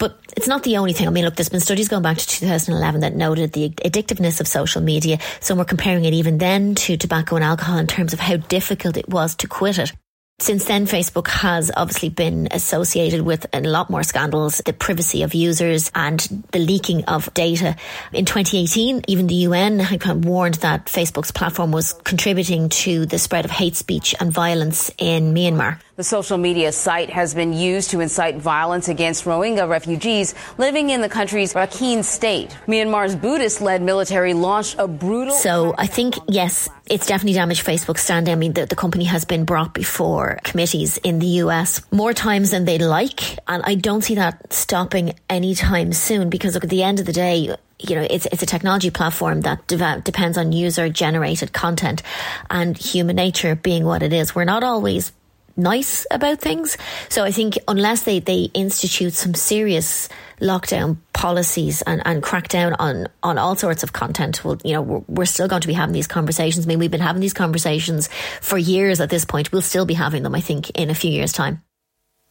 But 0.02 0.18
it's 0.36 0.48
not 0.48 0.64
the 0.64 0.78
only 0.78 0.94
thing. 0.94 1.08
I 1.08 1.12
mean, 1.12 1.26
look, 1.26 1.36
there's 1.36 1.50
been 1.50 1.60
studies 1.60 1.88
going 1.88 2.02
back 2.02 2.18
to 2.18 2.28
2011 2.28 3.02
that 3.02 3.16
noted 3.16 3.52
the 3.52 3.70
addictiveness 3.70 4.42
of 4.42 4.48
social 4.48 4.82
media. 4.82 5.20
Some 5.42 5.60
were 5.60 5.64
comparing 5.64 6.06
it 6.06 6.14
even 6.16 6.40
then 6.40 6.74
to 6.74 6.98
tobacco 6.98 7.36
and 7.36 7.46
alcohol 7.46 7.78
in 7.78 7.86
terms 7.86 8.12
of 8.12 8.20
how 8.20 8.38
difficult 8.38 8.98
it 8.98 9.08
was 9.08 9.36
to 9.36 9.48
quit 9.48 9.78
it. 9.78 9.94
Since 10.40 10.66
then, 10.66 10.88
Facebook 10.88 11.28
has 11.28 11.72
obviously 11.78 12.10
been 12.10 12.48
associated 12.50 13.22
with 13.22 13.46
a 13.54 13.62
lot 13.62 13.92
more 13.92 14.02
scandals, 14.02 14.58
the 14.66 14.74
privacy 14.74 15.22
of 15.22 15.36
users 15.36 15.92
and 15.94 16.20
the 16.52 16.58
leaking 16.58 17.06
of 17.06 17.32
data. 17.36 17.76
In 18.12 18.26
2018, 18.26 19.04
even 19.08 19.28
the 19.28 19.36
UN 19.36 19.78
had 19.78 20.26
warned 20.26 20.56
that 20.56 20.88
Facebook's 20.88 21.30
platform 21.30 21.72
was 21.72 21.94
contributing 21.94 22.70
to 22.70 23.06
the 23.06 23.20
spread 23.20 23.46
of 23.46 23.52
hate 23.52 23.76
speech 23.76 24.16
and 24.20 24.34
violence 24.34 24.90
in 24.98 25.36
Myanmar. 25.36 25.80
The 26.02 26.06
social 26.06 26.40
media 26.40 26.72
site 26.72 27.12
has 27.12 27.36
been 27.36 27.54
used 27.54 27.92
to 27.92 28.00
incite 28.00 28.38
violence 28.38 28.88
against 28.88 29.26
Rohingya 29.26 29.70
refugees 29.70 30.34
living 30.58 30.90
in 30.90 31.02
the 31.02 31.10
country's 31.10 31.54
Rakhine 31.54 32.04
state. 32.04 32.58
Myanmar's 32.66 33.16
Buddhist 33.16 33.62
led 33.62 33.84
military 33.84 34.34
launched 34.34 34.78
a 34.80 34.88
brutal. 34.88 35.36
So 35.36 35.76
I 35.78 35.86
think, 35.86 36.16
yes, 36.28 36.68
it's 36.90 37.06
definitely 37.06 37.34
damaged 37.34 37.64
Facebook's 37.64 38.02
standing. 38.02 38.32
I 38.32 38.36
mean, 38.36 38.54
the, 38.54 38.66
the 38.66 38.76
company 38.76 39.04
has 39.04 39.26
been 39.26 39.46
brought 39.46 39.76
before 39.76 40.40
committees 40.44 40.98
in 40.98 41.20
the 41.20 41.28
US 41.46 41.84
more 41.92 42.14
times 42.14 42.50
than 42.50 42.66
they'd 42.66 42.82
like. 42.82 43.38
And 43.48 43.62
I 43.64 43.76
don't 43.76 44.02
see 44.02 44.16
that 44.16 44.52
stopping 44.52 45.14
anytime 45.30 45.94
soon 45.94 46.32
because, 46.32 46.56
look, 46.56 46.64
at 46.64 46.72
the 46.72 46.82
end 46.82 47.00
of 47.00 47.06
the 47.06 47.14
day, 47.14 47.56
you 47.78 47.96
know, 47.96 48.08
it's 48.10 48.26
it's 48.26 48.44
a 48.44 48.48
technology 48.48 48.90
platform 48.90 49.42
that 49.42 49.68
de- 49.68 50.02
depends 50.04 50.38
on 50.38 50.52
user 50.52 50.90
generated 50.90 51.54
content 51.54 52.04
and 52.50 52.78
human 52.78 53.16
nature 53.16 53.56
being 53.56 53.86
what 53.86 54.04
it 54.04 54.14
is. 54.14 54.34
We're 54.34 54.46
not 54.46 54.64
always 54.64 55.12
nice 55.58 56.06
about 56.12 56.40
things. 56.40 56.78
So 57.10 57.24
I 57.24 57.32
think 57.32 57.58
unless 57.68 58.04
they, 58.04 58.20
they 58.20 58.50
institute 58.54 59.14
some 59.14 59.34
serious 59.34 60.10
lockdown 60.40 60.98
policies 61.14 61.82
and, 61.84 62.02
and 62.06 62.24
crack 62.24 62.48
down 62.48 62.74
on, 62.76 63.08
on 63.24 63.38
all 63.38 63.56
sorts 63.56 63.84
of 63.84 63.94
content, 63.94 64.44
well, 64.44 64.58
you 64.64 64.74
know, 64.74 64.82
we're, 64.82 65.04
we're 65.08 65.26
still 65.26 65.48
going 65.48 65.62
to 65.62 65.68
be 65.68 65.74
having 65.74 65.94
these 65.94 66.08
conversations. 66.08 66.66
I 66.66 66.68
mean, 66.68 66.80
we've 66.80 66.92
been 66.92 67.00
having 67.00 67.22
these 67.22 67.34
conversations 67.34 68.10
for 68.42 68.58
years 68.58 69.00
at 69.00 69.10
this 69.10 69.26
point. 69.26 69.52
We'll 69.52 69.62
still 69.62 69.86
be 69.86 69.94
having 69.94 70.24
them, 70.24 70.36
I 70.36 70.42
think, 70.42 70.70
in 70.72 70.90
a 70.90 70.96
few 70.96 71.12
years' 71.12 71.34
time. 71.34 71.62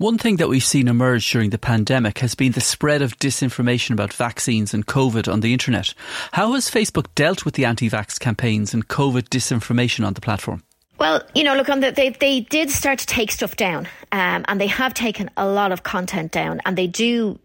One 0.00 0.16
thing 0.16 0.36
that 0.36 0.48
we've 0.48 0.64
seen 0.64 0.88
emerge 0.88 1.30
during 1.30 1.50
the 1.50 1.58
pandemic 1.58 2.20
has 2.20 2.34
been 2.34 2.52
the 2.52 2.62
spread 2.62 3.02
of 3.02 3.18
disinformation 3.18 3.90
about 3.90 4.14
vaccines 4.14 4.72
and 4.72 4.86
COVID 4.86 5.30
on 5.30 5.40
the 5.40 5.52
internet. 5.52 5.92
How 6.32 6.54
has 6.54 6.70
Facebook 6.70 7.08
dealt 7.14 7.44
with 7.44 7.52
the 7.52 7.66
anti 7.66 7.90
vax 7.90 8.18
campaigns 8.18 8.72
and 8.72 8.88
COVID 8.88 9.28
disinformation 9.28 10.06
on 10.06 10.14
the 10.14 10.22
platform? 10.22 10.62
Well, 11.00 11.22
you 11.34 11.44
know, 11.44 11.56
look, 11.56 11.70
on 11.70 11.80
the, 11.80 11.90
they 11.90 12.10
they 12.10 12.40
did 12.40 12.70
start 12.70 12.98
to 12.98 13.06
take 13.06 13.32
stuff 13.32 13.56
down, 13.56 13.88
um, 14.12 14.44
and 14.46 14.60
they 14.60 14.66
have 14.66 14.92
taken 14.92 15.30
a 15.36 15.48
lot 15.48 15.72
of 15.72 15.82
content 15.82 16.30
down, 16.30 16.60
and 16.66 16.76
they 16.76 16.86
do 16.86 17.40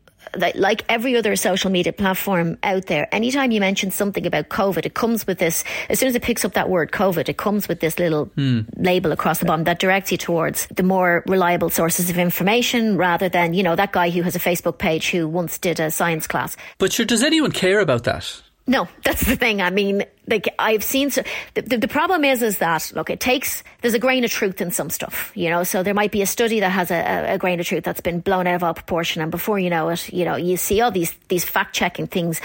like 0.55 0.83
every 0.89 1.15
other 1.15 1.35
social 1.35 1.69
media 1.69 1.93
platform 1.93 2.57
out 2.63 2.87
there, 2.87 3.07
anytime 3.13 3.51
you 3.51 3.59
mention 3.59 3.91
something 3.91 4.25
about 4.25 4.49
COVID, 4.49 4.85
it 4.85 4.93
comes 4.93 5.25
with 5.27 5.37
this, 5.37 5.63
as 5.89 5.99
soon 5.99 6.09
as 6.09 6.15
it 6.15 6.23
picks 6.23 6.43
up 6.43 6.53
that 6.53 6.69
word 6.69 6.91
COVID, 6.91 7.29
it 7.29 7.37
comes 7.37 7.67
with 7.67 7.79
this 7.79 7.99
little 7.99 8.27
mm. 8.37 8.65
label 8.75 9.11
across 9.11 9.39
the 9.39 9.45
bottom 9.45 9.65
that 9.65 9.79
directs 9.79 10.11
you 10.11 10.17
towards 10.17 10.67
the 10.67 10.83
more 10.83 11.23
reliable 11.27 11.69
sources 11.69 12.09
of 12.09 12.17
information 12.17 12.97
rather 12.97 13.29
than, 13.29 13.53
you 13.53 13.63
know, 13.63 13.75
that 13.75 13.91
guy 13.91 14.09
who 14.09 14.21
has 14.23 14.35
a 14.35 14.39
Facebook 14.39 14.77
page 14.77 15.09
who 15.09 15.27
once 15.27 15.57
did 15.57 15.79
a 15.79 15.91
science 15.91 16.27
class. 16.27 16.57
But 16.77 16.91
sure, 16.91 17.05
does 17.05 17.23
anyone 17.23 17.51
care 17.51 17.79
about 17.79 18.03
that? 18.05 18.41
No, 18.67 18.87
that's 19.03 19.23
the 19.23 19.35
thing. 19.35 19.61
I 19.61 19.69
mean, 19.69 20.05
like 20.27 20.47
I've 20.57 20.83
seen. 20.83 21.11
So, 21.11 21.21
the, 21.53 21.61
the, 21.61 21.77
the, 21.77 21.87
problem 21.87 22.25
is, 22.25 22.41
is 22.41 22.57
that 22.57 22.91
look, 22.95 23.11
it 23.11 23.19
takes. 23.19 23.63
There's 23.81 23.93
a 23.93 23.99
grain 23.99 24.23
of 24.23 24.31
truth 24.31 24.59
in 24.59 24.71
some 24.71 24.89
stuff, 24.89 25.31
you 25.35 25.51
know. 25.51 25.63
So 25.63 25.83
there 25.83 25.93
might 25.93 26.11
be 26.11 26.23
a 26.23 26.25
study 26.25 26.61
that 26.61 26.71
has 26.71 26.89
a, 26.89 27.33
a, 27.33 27.37
grain 27.37 27.59
of 27.59 27.67
truth 27.67 27.83
that's 27.83 28.01
been 28.01 28.21
blown 28.21 28.47
out 28.47 28.55
of 28.55 28.63
all 28.63 28.73
proportion, 28.73 29.21
and 29.21 29.29
before 29.29 29.59
you 29.59 29.69
know 29.69 29.89
it, 29.89 30.11
you 30.11 30.25
know, 30.25 30.35
you 30.35 30.57
see 30.57 30.81
all 30.81 30.89
these 30.89 31.13
these 31.27 31.45
fact 31.45 31.75
checking 31.75 32.07
things 32.07 32.41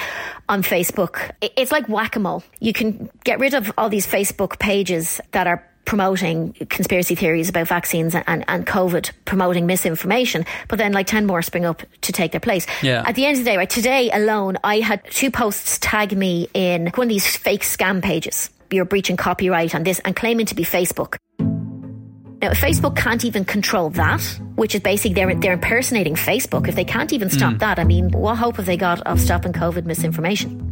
on 0.46 0.62
Facebook. 0.62 1.30
It, 1.40 1.54
it's 1.56 1.72
like 1.72 1.88
whack 1.88 2.16
a 2.16 2.20
mole. 2.20 2.42
You 2.58 2.74
can 2.74 3.08
get 3.24 3.40
rid 3.40 3.54
of 3.54 3.72
all 3.78 3.88
these 3.88 4.06
Facebook 4.06 4.58
pages 4.58 5.22
that 5.32 5.46
are 5.46 5.66
promoting 5.90 6.52
conspiracy 6.68 7.16
theories 7.16 7.48
about 7.48 7.66
vaccines 7.66 8.14
and, 8.14 8.44
and 8.46 8.64
COVID, 8.64 9.10
promoting 9.24 9.66
misinformation, 9.66 10.46
but 10.68 10.78
then 10.78 10.92
like 10.92 11.08
10 11.08 11.26
more 11.26 11.42
spring 11.42 11.64
up 11.64 11.82
to 12.02 12.12
take 12.12 12.30
their 12.30 12.40
place. 12.40 12.64
Yeah. 12.80 13.02
At 13.04 13.16
the 13.16 13.26
end 13.26 13.38
of 13.38 13.44
the 13.44 13.50
day, 13.50 13.56
right, 13.56 13.68
today 13.68 14.08
alone, 14.12 14.56
I 14.62 14.78
had 14.78 15.02
two 15.10 15.32
posts 15.32 15.80
tag 15.80 16.16
me 16.16 16.48
in 16.54 16.92
one 16.94 17.06
of 17.06 17.08
these 17.08 17.36
fake 17.36 17.62
scam 17.62 18.00
pages. 18.00 18.50
You're 18.70 18.84
breaching 18.84 19.16
copyright 19.16 19.74
on 19.74 19.82
this 19.82 19.98
and 20.04 20.14
claiming 20.14 20.46
to 20.46 20.54
be 20.54 20.62
Facebook. 20.62 21.16
Now, 21.40 22.52
Facebook 22.52 22.94
can't 22.94 23.24
even 23.24 23.44
control 23.44 23.90
that, 23.90 24.22
which 24.54 24.76
is 24.76 24.82
basically 24.82 25.14
they're, 25.14 25.34
they're 25.34 25.54
impersonating 25.54 26.14
Facebook. 26.14 26.68
If 26.68 26.76
they 26.76 26.84
can't 26.84 27.12
even 27.12 27.30
stop 27.30 27.54
mm. 27.54 27.58
that, 27.58 27.80
I 27.80 27.84
mean, 27.84 28.12
what 28.12 28.36
hope 28.36 28.58
have 28.58 28.66
they 28.66 28.76
got 28.76 29.00
of 29.08 29.18
stopping 29.18 29.52
COVID 29.52 29.86
misinformation? 29.86 30.68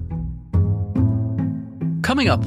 Coming 2.02 2.28
up, 2.28 2.44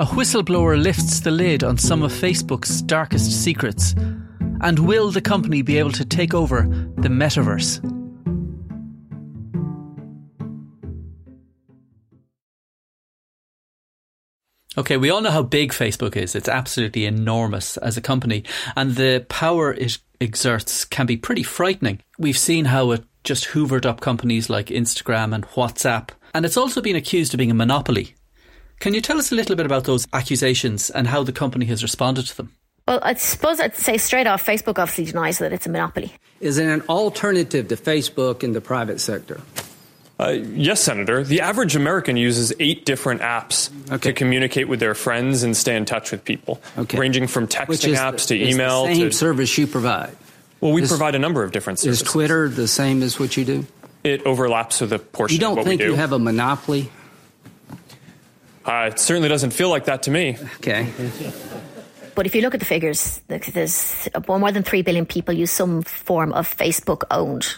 a 0.00 0.06
whistleblower 0.06 0.82
lifts 0.82 1.20
the 1.20 1.30
lid 1.30 1.62
on 1.62 1.76
some 1.76 2.02
of 2.02 2.10
Facebook's 2.10 2.80
darkest 2.80 3.44
secrets. 3.44 3.94
And 4.62 4.78
will 4.78 5.10
the 5.10 5.20
company 5.20 5.60
be 5.60 5.76
able 5.76 5.92
to 5.92 6.06
take 6.06 6.32
over 6.32 6.62
the 6.96 7.10
metaverse? 7.10 7.84
Okay, 14.78 14.96
we 14.96 15.10
all 15.10 15.20
know 15.20 15.30
how 15.30 15.42
big 15.42 15.70
Facebook 15.72 16.16
is. 16.16 16.34
It's 16.34 16.48
absolutely 16.48 17.04
enormous 17.04 17.76
as 17.76 17.98
a 17.98 18.00
company, 18.00 18.44
and 18.74 18.94
the 18.94 19.26
power 19.28 19.74
it 19.74 19.98
exerts 20.18 20.86
can 20.86 21.04
be 21.04 21.18
pretty 21.18 21.42
frightening. 21.42 22.00
We've 22.18 22.38
seen 22.38 22.64
how 22.64 22.92
it 22.92 23.04
just 23.22 23.48
hoovered 23.48 23.84
up 23.84 24.00
companies 24.00 24.48
like 24.48 24.68
Instagram 24.68 25.34
and 25.34 25.46
WhatsApp, 25.48 26.08
and 26.32 26.46
it's 26.46 26.56
also 26.56 26.80
been 26.80 26.96
accused 26.96 27.34
of 27.34 27.38
being 27.38 27.50
a 27.50 27.54
monopoly. 27.54 28.14
Can 28.80 28.94
you 28.94 29.02
tell 29.02 29.18
us 29.18 29.30
a 29.30 29.34
little 29.34 29.56
bit 29.56 29.66
about 29.66 29.84
those 29.84 30.08
accusations 30.14 30.88
and 30.88 31.06
how 31.06 31.22
the 31.22 31.32
company 31.32 31.66
has 31.66 31.82
responded 31.82 32.26
to 32.26 32.36
them? 32.36 32.56
Well, 32.88 32.98
I 33.02 33.12
suppose 33.14 33.60
I'd 33.60 33.76
say 33.76 33.98
straight 33.98 34.26
off, 34.26 34.44
Facebook 34.44 34.78
obviously 34.78 35.04
denies 35.04 35.38
that 35.38 35.52
it's 35.52 35.66
a 35.66 35.68
monopoly. 35.68 36.12
Is 36.40 36.56
it 36.56 36.66
an 36.66 36.80
alternative 36.88 37.68
to 37.68 37.76
Facebook 37.76 38.42
in 38.42 38.52
the 38.52 38.62
private 38.62 38.98
sector? 38.98 39.42
Uh, 40.18 40.30
yes, 40.30 40.80
Senator. 40.80 41.22
The 41.22 41.42
average 41.42 41.76
American 41.76 42.16
uses 42.16 42.54
eight 42.58 42.86
different 42.86 43.20
apps 43.20 43.70
okay. 43.92 43.98
to 43.98 44.12
communicate 44.14 44.66
with 44.66 44.80
their 44.80 44.94
friends 44.94 45.42
and 45.42 45.54
stay 45.54 45.76
in 45.76 45.84
touch 45.84 46.10
with 46.10 46.24
people, 46.24 46.60
okay. 46.78 46.98
ranging 46.98 47.26
from 47.26 47.46
texting 47.46 47.96
apps 47.96 48.28
the, 48.28 48.38
to 48.38 48.50
email. 48.50 48.86
the 48.86 48.94
same 48.94 49.10
to 49.10 49.12
service 49.12 49.58
you 49.58 49.66
provide. 49.66 50.16
Well, 50.62 50.72
we 50.72 50.82
is, 50.82 50.88
provide 50.88 51.14
a 51.14 51.18
number 51.18 51.42
of 51.42 51.52
different 51.52 51.78
services. 51.78 52.02
Is 52.02 52.12
Twitter 52.12 52.48
the 52.48 52.68
same 52.68 53.02
as 53.02 53.20
what 53.20 53.36
you 53.36 53.44
do? 53.44 53.66
It 54.04 54.24
overlaps 54.26 54.80
with 54.80 54.92
a 54.94 54.98
portion. 54.98 55.24
Of 55.24 55.28
the. 55.28 55.34
You 55.34 55.40
don't 55.40 55.50
of 55.52 55.56
what 55.58 55.66
think 55.66 55.80
we 55.80 55.86
do. 55.86 55.92
you 55.92 55.96
have 55.96 56.12
a 56.12 56.18
monopoly 56.18 56.90
uh, 58.64 58.90
it 58.90 58.98
certainly 58.98 59.28
doesn't 59.28 59.50
feel 59.50 59.70
like 59.70 59.86
that 59.86 60.02
to 60.04 60.10
me. 60.10 60.36
Okay. 60.56 60.92
But 62.14 62.26
if 62.26 62.34
you 62.34 62.42
look 62.42 62.54
at 62.54 62.60
the 62.60 62.66
figures, 62.66 63.20
there's 63.28 64.08
more 64.28 64.52
than 64.52 64.62
3 64.62 64.82
billion 64.82 65.06
people 65.06 65.32
use 65.32 65.50
some 65.50 65.82
form 65.82 66.32
of 66.32 66.54
Facebook 66.54 67.04
owned 67.10 67.54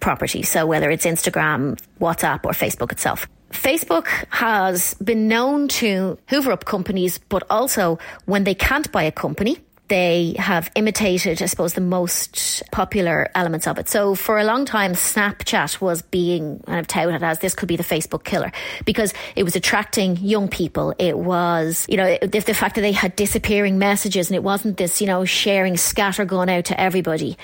property. 0.00 0.42
So 0.42 0.66
whether 0.66 0.90
it's 0.90 1.06
Instagram, 1.06 1.80
WhatsApp, 2.00 2.44
or 2.44 2.52
Facebook 2.52 2.92
itself. 2.92 3.26
Facebook 3.52 4.08
has 4.30 4.94
been 4.94 5.28
known 5.28 5.68
to 5.68 6.18
hoover 6.28 6.52
up 6.52 6.64
companies, 6.64 7.18
but 7.28 7.42
also 7.48 7.98
when 8.24 8.44
they 8.44 8.54
can't 8.54 8.90
buy 8.92 9.04
a 9.04 9.12
company, 9.12 9.58
they 9.92 10.34
have 10.38 10.70
imitated, 10.74 11.42
I 11.42 11.44
suppose, 11.44 11.74
the 11.74 11.82
most 11.82 12.62
popular 12.72 13.30
elements 13.34 13.66
of 13.66 13.78
it. 13.78 13.90
So 13.90 14.14
for 14.14 14.38
a 14.38 14.44
long 14.44 14.64
time, 14.64 14.94
Snapchat 14.94 15.82
was 15.82 16.00
being 16.00 16.60
kind 16.60 16.80
of 16.80 16.86
touted 16.86 17.22
as 17.22 17.40
this 17.40 17.54
could 17.54 17.68
be 17.68 17.76
the 17.76 17.82
Facebook 17.82 18.24
killer 18.24 18.52
because 18.86 19.12
it 19.36 19.42
was 19.42 19.54
attracting 19.54 20.16
young 20.16 20.48
people. 20.48 20.94
It 20.98 21.18
was, 21.18 21.84
you 21.90 21.98
know, 21.98 22.16
the, 22.22 22.38
the 22.38 22.54
fact 22.54 22.76
that 22.76 22.80
they 22.80 22.92
had 22.92 23.14
disappearing 23.16 23.78
messages 23.78 24.30
and 24.30 24.34
it 24.34 24.42
wasn't 24.42 24.78
this, 24.78 25.02
you 25.02 25.06
know, 25.06 25.26
sharing 25.26 25.76
scatter 25.76 26.24
going 26.24 26.48
out 26.48 26.64
to 26.66 26.80
everybody. 26.80 27.36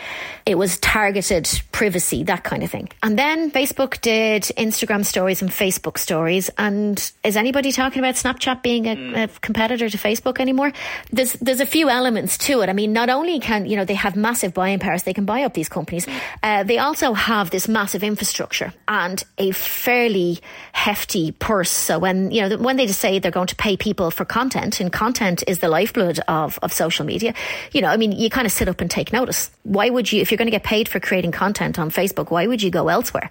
It 0.47 0.57
was 0.57 0.79
targeted 0.79 1.51
privacy, 1.71 2.23
that 2.25 2.45
kind 2.45 2.63
of 2.63 2.71
thing. 2.71 2.89
And 3.03 3.19
then 3.19 3.51
Facebook 3.51 4.01
did 4.01 4.45
Instagram 4.57 5.05
stories 5.05 5.43
and 5.43 5.51
Facebook 5.51 5.99
stories. 5.99 6.49
And 6.57 7.13
is 7.23 7.37
anybody 7.37 7.73
talking 7.73 7.99
about 7.99 8.15
Snapchat 8.15 8.63
being 8.63 8.87
a, 8.87 9.25
a 9.25 9.29
competitor 9.43 9.91
to 9.91 9.99
Facebook 9.99 10.41
anymore? 10.41 10.73
There's, 11.13 11.35
there's 11.35 11.61
a 11.61 11.67
few 11.67 11.91
elements 11.91 12.38
to 12.39 12.61
it. 12.63 12.69
I 12.69 12.73
mean, 12.73 12.93
not 12.93 13.11
only 13.11 13.41
can, 13.41 13.67
you 13.67 13.77
know, 13.77 13.85
they 13.85 13.95
have 13.95 14.17
massive 14.17 14.55
buying 14.55 14.79
powers, 14.79 15.03
they 15.03 15.13
can 15.13 15.25
buy 15.25 15.43
up 15.43 15.55
these 15.55 15.69
companies, 15.69 16.07
uh, 16.43 16.63
they 16.63 16.79
also 16.79 17.13
have 17.13 17.51
this 17.51 17.69
massive 17.69 18.03
infrastructure 18.03 18.73
and 18.87 19.23
a 19.37 19.51
fairly 19.53 20.39
hefty 20.73 21.33
purse. 21.33 21.71
So 21.71 21.99
when, 21.99 22.31
you 22.31 22.49
know, 22.49 22.57
when 22.57 22.77
they 22.77 22.87
just 22.87 23.01
say 23.01 23.19
they're 23.19 23.31
going 23.31 23.49
to 23.49 23.57
pay 23.57 23.77
people 23.77 24.11
for 24.11 24.25
content, 24.25 24.81
and 24.81 24.93
content 24.93 25.45
is 25.47 25.59
the 25.59 25.69
lifeblood 25.69 26.21
of, 26.29 26.59
of 26.63 26.73
social 26.73 27.05
media, 27.05 27.35
you 27.73 27.81
know, 27.81 27.89
I 27.89 27.97
mean, 27.97 28.13
you 28.13 28.31
kind 28.31 28.47
of 28.47 28.53
sit 28.53 28.69
up 28.69 28.81
and 28.81 28.91
take 28.91 29.13
notice. 29.13 29.51
Why 29.63 29.91
would 29.91 30.11
you, 30.11 30.21
if 30.21 30.31
you're 30.31 30.39
going 30.39 30.47
to 30.47 30.53
get 30.53 30.65
paid 30.65 30.89
for 30.89 31.01
creating 31.01 31.33
content 31.33 31.79
on 31.79 31.91
Facebook, 31.91 32.31
why 32.31 32.47
would 32.47 32.63
you 32.63 32.71
go 32.71 32.89
elsewhere? 32.89 33.31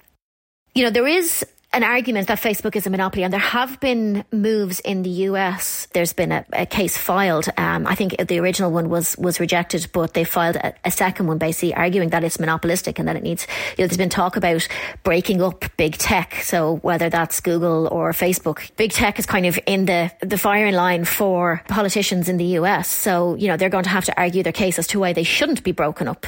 You 0.75 0.83
know, 0.83 0.89
there 0.91 1.07
is 1.07 1.45
an 1.74 1.83
argument 1.83 2.27
that 2.29 2.39
Facebook 2.39 2.75
is 2.75 2.88
a 2.88 2.89
monopoly, 2.89 3.24
and 3.24 3.31
there 3.31 3.39
have 3.39 3.79
been 3.79 4.24
moves 4.31 4.79
in 4.79 5.03
the 5.03 5.09
US. 5.09 5.88
There's 5.93 6.13
been 6.13 6.31
a, 6.31 6.45
a 6.53 6.65
case 6.65 6.97
filed. 6.97 7.50
Um, 7.57 7.86
I 7.86 7.95
think 7.95 8.15
the 8.27 8.39
original 8.39 8.71
one 8.71 8.89
was 8.89 9.17
was 9.17 9.39
rejected, 9.39 9.88
but 9.91 10.13
they 10.13 10.24
filed 10.24 10.55
a, 10.55 10.74
a, 10.86 10.91
second 10.91 11.27
one, 11.27 11.38
basically 11.38 11.74
arguing 11.75 12.09
that 12.09 12.24
it's 12.24 12.39
monopolistic 12.39 13.00
and 13.00 13.07
that 13.07 13.15
it 13.15 13.24
needs. 13.24 13.45
You 13.77 13.83
know, 13.83 13.88
there's 13.88 13.97
been 13.97 14.09
talk 14.09 14.38
about 14.38 14.67
breaking 15.03 15.41
up 15.41 15.65
big 15.75 15.97
tech. 15.97 16.36
So 16.36 16.77
whether 16.77 17.09
that's 17.09 17.41
Google 17.41 17.88
or 17.88 18.12
Facebook, 18.12 18.75
big 18.77 18.91
tech 18.91 19.19
is 19.19 19.25
kind 19.25 19.45
of 19.45 19.59
in 19.65 19.86
the 19.86 20.12
the 20.21 20.38
firing 20.38 20.74
line 20.74 21.03
for 21.03 21.62
politicians 21.67 22.29
in 22.29 22.38
the 22.38 22.57
US. 22.59 22.88
So 22.89 23.36
you 23.36 23.47
know 23.50 23.57
they're 23.57 23.69
going 23.69 23.83
to 23.83 23.89
have 23.89 24.05
to 24.05 24.19
argue 24.19 24.41
their 24.41 24.53
case 24.53 24.79
as 24.79 24.88
to 24.88 25.00
why 25.00 25.13
they 25.13 25.24
shouldn't 25.24 25.63
be 25.63 25.74
broken 25.74 26.07
up. 26.07 26.27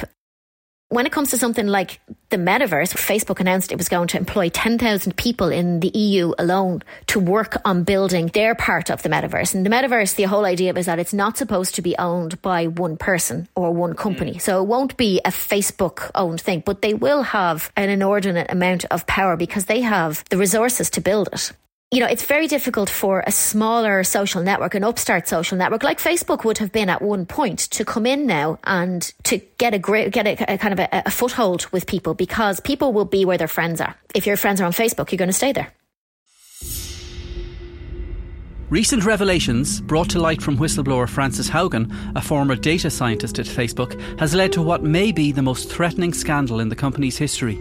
When 0.92 1.06
it 1.06 1.12
comes 1.12 1.30
to 1.30 1.38
something 1.38 1.68
like 1.68 2.00
the 2.30 2.36
metaverse, 2.36 2.92
Facebook 2.94 3.38
announced 3.38 3.70
it 3.70 3.78
was 3.78 3.88
going 3.88 4.08
to 4.08 4.16
employ 4.16 4.48
10,000 4.48 5.16
people 5.16 5.52
in 5.52 5.78
the 5.78 5.96
EU 5.96 6.32
alone 6.36 6.82
to 7.06 7.20
work 7.20 7.58
on 7.64 7.84
building 7.84 8.26
their 8.26 8.56
part 8.56 8.90
of 8.90 9.00
the 9.04 9.08
metaverse. 9.08 9.54
And 9.54 9.64
the 9.64 9.70
metaverse, 9.70 10.16
the 10.16 10.24
whole 10.24 10.44
idea 10.44 10.74
is 10.74 10.86
that 10.86 10.98
it's 10.98 11.14
not 11.14 11.36
supposed 11.36 11.76
to 11.76 11.82
be 11.82 11.96
owned 11.96 12.42
by 12.42 12.66
one 12.66 12.96
person 12.96 13.46
or 13.54 13.72
one 13.72 13.94
company. 13.94 14.34
Mm. 14.34 14.40
So 14.40 14.60
it 14.60 14.66
won't 14.66 14.96
be 14.96 15.20
a 15.24 15.30
Facebook 15.30 16.10
owned 16.16 16.40
thing, 16.40 16.64
but 16.66 16.82
they 16.82 16.94
will 16.94 17.22
have 17.22 17.70
an 17.76 17.88
inordinate 17.88 18.50
amount 18.50 18.84
of 18.86 19.06
power 19.06 19.36
because 19.36 19.66
they 19.66 19.82
have 19.82 20.24
the 20.28 20.38
resources 20.38 20.90
to 20.90 21.00
build 21.00 21.28
it 21.32 21.52
you 21.92 21.98
know, 21.98 22.06
it's 22.06 22.24
very 22.24 22.46
difficult 22.46 22.88
for 22.88 23.24
a 23.26 23.32
smaller 23.32 24.04
social 24.04 24.42
network, 24.42 24.76
an 24.76 24.84
upstart 24.84 25.26
social 25.26 25.58
network 25.58 25.82
like 25.82 25.98
Facebook 25.98 26.44
would 26.44 26.58
have 26.58 26.70
been 26.70 26.88
at 26.88 27.02
one 27.02 27.26
point 27.26 27.58
to 27.58 27.84
come 27.84 28.06
in 28.06 28.26
now 28.26 28.60
and 28.62 29.12
to 29.24 29.38
get 29.58 29.74
a 29.74 29.78
great, 29.78 30.12
get 30.12 30.24
a, 30.24 30.54
a 30.54 30.56
kind 30.56 30.72
of 30.72 30.78
a, 30.78 31.02
a 31.06 31.10
foothold 31.10 31.66
with 31.72 31.88
people 31.88 32.14
because 32.14 32.60
people 32.60 32.92
will 32.92 33.04
be 33.04 33.24
where 33.24 33.38
their 33.38 33.48
friends 33.48 33.80
are. 33.80 33.96
If 34.14 34.24
your 34.24 34.36
friends 34.36 34.60
are 34.60 34.66
on 34.66 34.72
Facebook, 34.72 35.10
you're 35.10 35.18
going 35.18 35.30
to 35.30 35.32
stay 35.32 35.52
there. 35.52 35.72
Recent 38.68 39.04
revelations 39.04 39.80
brought 39.80 40.08
to 40.10 40.20
light 40.20 40.40
from 40.40 40.56
whistleblower 40.56 41.08
Frances 41.08 41.50
Haugen, 41.50 41.92
a 42.14 42.20
former 42.20 42.54
data 42.54 42.88
scientist 42.88 43.40
at 43.40 43.46
Facebook, 43.46 44.00
has 44.20 44.32
led 44.32 44.52
to 44.52 44.62
what 44.62 44.84
may 44.84 45.10
be 45.10 45.32
the 45.32 45.42
most 45.42 45.68
threatening 45.68 46.14
scandal 46.14 46.60
in 46.60 46.68
the 46.68 46.76
company's 46.76 47.18
history. 47.18 47.58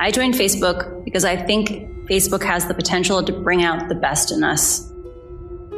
I 0.00 0.10
joined 0.10 0.34
Facebook 0.34 1.04
because 1.04 1.24
I 1.24 1.36
think 1.36 1.91
Facebook 2.12 2.44
has 2.44 2.66
the 2.66 2.74
potential 2.74 3.22
to 3.22 3.32
bring 3.32 3.62
out 3.62 3.88
the 3.88 3.94
best 3.94 4.32
in 4.32 4.44
us. 4.44 4.82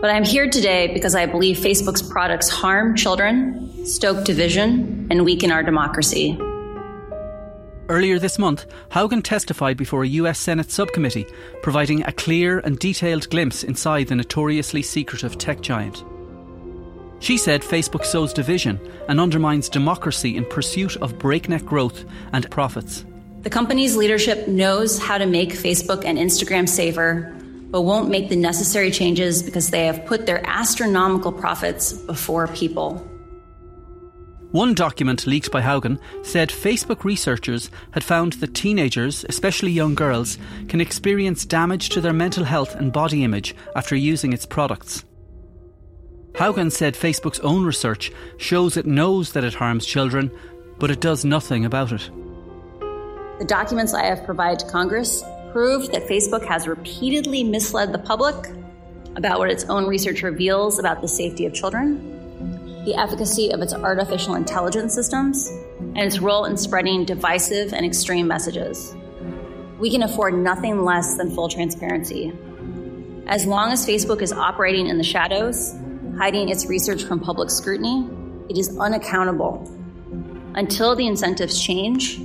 But 0.00 0.10
I'm 0.10 0.24
here 0.24 0.50
today 0.50 0.92
because 0.92 1.14
I 1.14 1.26
believe 1.26 1.58
Facebook's 1.58 2.02
products 2.02 2.48
harm 2.48 2.96
children, 2.96 3.86
stoke 3.86 4.24
division, 4.24 5.06
and 5.12 5.24
weaken 5.24 5.52
our 5.52 5.62
democracy. 5.62 6.36
Earlier 7.88 8.18
this 8.18 8.36
month, 8.36 8.66
Haugen 8.90 9.22
testified 9.22 9.76
before 9.76 10.02
a 10.02 10.08
US 10.08 10.40
Senate 10.40 10.72
subcommittee, 10.72 11.28
providing 11.62 12.02
a 12.02 12.10
clear 12.10 12.58
and 12.58 12.80
detailed 12.80 13.30
glimpse 13.30 13.62
inside 13.62 14.08
the 14.08 14.16
notoriously 14.16 14.82
secretive 14.82 15.38
tech 15.38 15.60
giant. 15.60 16.02
She 17.20 17.38
said 17.38 17.62
Facebook 17.62 18.04
sows 18.04 18.32
division 18.32 18.80
and 19.08 19.20
undermines 19.20 19.68
democracy 19.68 20.36
in 20.36 20.46
pursuit 20.46 20.96
of 20.96 21.16
breakneck 21.16 21.64
growth 21.64 22.04
and 22.32 22.50
profits. 22.50 23.04
The 23.44 23.50
company's 23.50 23.94
leadership 23.94 24.48
knows 24.48 24.98
how 24.98 25.18
to 25.18 25.26
make 25.26 25.50
Facebook 25.50 26.06
and 26.06 26.16
Instagram 26.16 26.66
safer, 26.66 27.30
but 27.70 27.82
won't 27.82 28.08
make 28.08 28.30
the 28.30 28.36
necessary 28.36 28.90
changes 28.90 29.42
because 29.42 29.68
they 29.68 29.84
have 29.84 30.06
put 30.06 30.24
their 30.24 30.40
astronomical 30.46 31.30
profits 31.30 31.92
before 31.92 32.48
people. 32.48 33.06
One 34.52 34.72
document 34.72 35.26
leaked 35.26 35.50
by 35.50 35.60
Haugen 35.60 35.98
said 36.22 36.48
Facebook 36.48 37.04
researchers 37.04 37.70
had 37.90 38.02
found 38.02 38.34
that 38.34 38.54
teenagers, 38.54 39.26
especially 39.28 39.72
young 39.72 39.94
girls, 39.94 40.38
can 40.68 40.80
experience 40.80 41.44
damage 41.44 41.90
to 41.90 42.00
their 42.00 42.14
mental 42.14 42.44
health 42.44 42.74
and 42.74 42.94
body 42.94 43.24
image 43.24 43.54
after 43.76 43.94
using 43.94 44.32
its 44.32 44.46
products. 44.46 45.04
Haugen 46.32 46.72
said 46.72 46.94
Facebook's 46.94 47.40
own 47.40 47.66
research 47.66 48.10
shows 48.38 48.78
it 48.78 48.86
knows 48.86 49.32
that 49.32 49.44
it 49.44 49.54
harms 49.54 49.84
children, 49.84 50.30
but 50.78 50.90
it 50.90 51.00
does 51.00 51.26
nothing 51.26 51.66
about 51.66 51.92
it. 51.92 52.08
The 53.38 53.44
documents 53.44 53.94
I 53.94 54.04
have 54.04 54.24
provided 54.24 54.60
to 54.60 54.70
Congress 54.70 55.24
prove 55.52 55.90
that 55.90 56.06
Facebook 56.06 56.44
has 56.46 56.68
repeatedly 56.68 57.42
misled 57.42 57.92
the 57.92 57.98
public 57.98 58.34
about 59.16 59.40
what 59.40 59.50
its 59.50 59.64
own 59.64 59.86
research 59.88 60.22
reveals 60.22 60.78
about 60.78 61.00
the 61.00 61.08
safety 61.08 61.44
of 61.44 61.52
children, 61.52 62.84
the 62.84 62.94
efficacy 62.94 63.50
of 63.50 63.60
its 63.60 63.74
artificial 63.74 64.36
intelligence 64.36 64.94
systems, 64.94 65.48
and 65.80 65.98
its 65.98 66.20
role 66.20 66.44
in 66.44 66.56
spreading 66.56 67.04
divisive 67.04 67.72
and 67.72 67.84
extreme 67.84 68.28
messages. 68.28 68.94
We 69.80 69.90
can 69.90 70.04
afford 70.04 70.34
nothing 70.34 70.84
less 70.84 71.16
than 71.16 71.34
full 71.34 71.48
transparency. 71.48 72.32
As 73.26 73.46
long 73.46 73.72
as 73.72 73.84
Facebook 73.84 74.22
is 74.22 74.32
operating 74.32 74.86
in 74.86 74.96
the 74.96 75.04
shadows, 75.04 75.74
hiding 76.18 76.50
its 76.50 76.66
research 76.66 77.02
from 77.02 77.18
public 77.18 77.50
scrutiny, 77.50 78.08
it 78.48 78.58
is 78.58 78.78
unaccountable. 78.78 79.68
Until 80.54 80.94
the 80.94 81.08
incentives 81.08 81.60
change, 81.60 82.20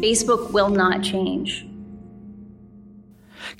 Facebook 0.00 0.50
will 0.52 0.70
not 0.70 1.02
change. 1.02 1.66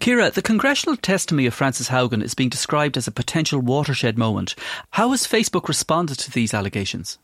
Ciara, 0.00 0.30
the 0.30 0.42
congressional 0.42 0.96
testimony 0.96 1.46
of 1.46 1.54
Frances 1.54 1.88
Haugen 1.88 2.22
is 2.22 2.34
being 2.34 2.48
described 2.48 2.96
as 2.96 3.06
a 3.06 3.12
potential 3.12 3.60
watershed 3.60 4.16
moment. 4.16 4.54
How 4.90 5.10
has 5.10 5.26
Facebook 5.26 5.68
responded 5.68 6.18
to 6.20 6.30
these 6.30 6.54
allegations? 6.54 7.18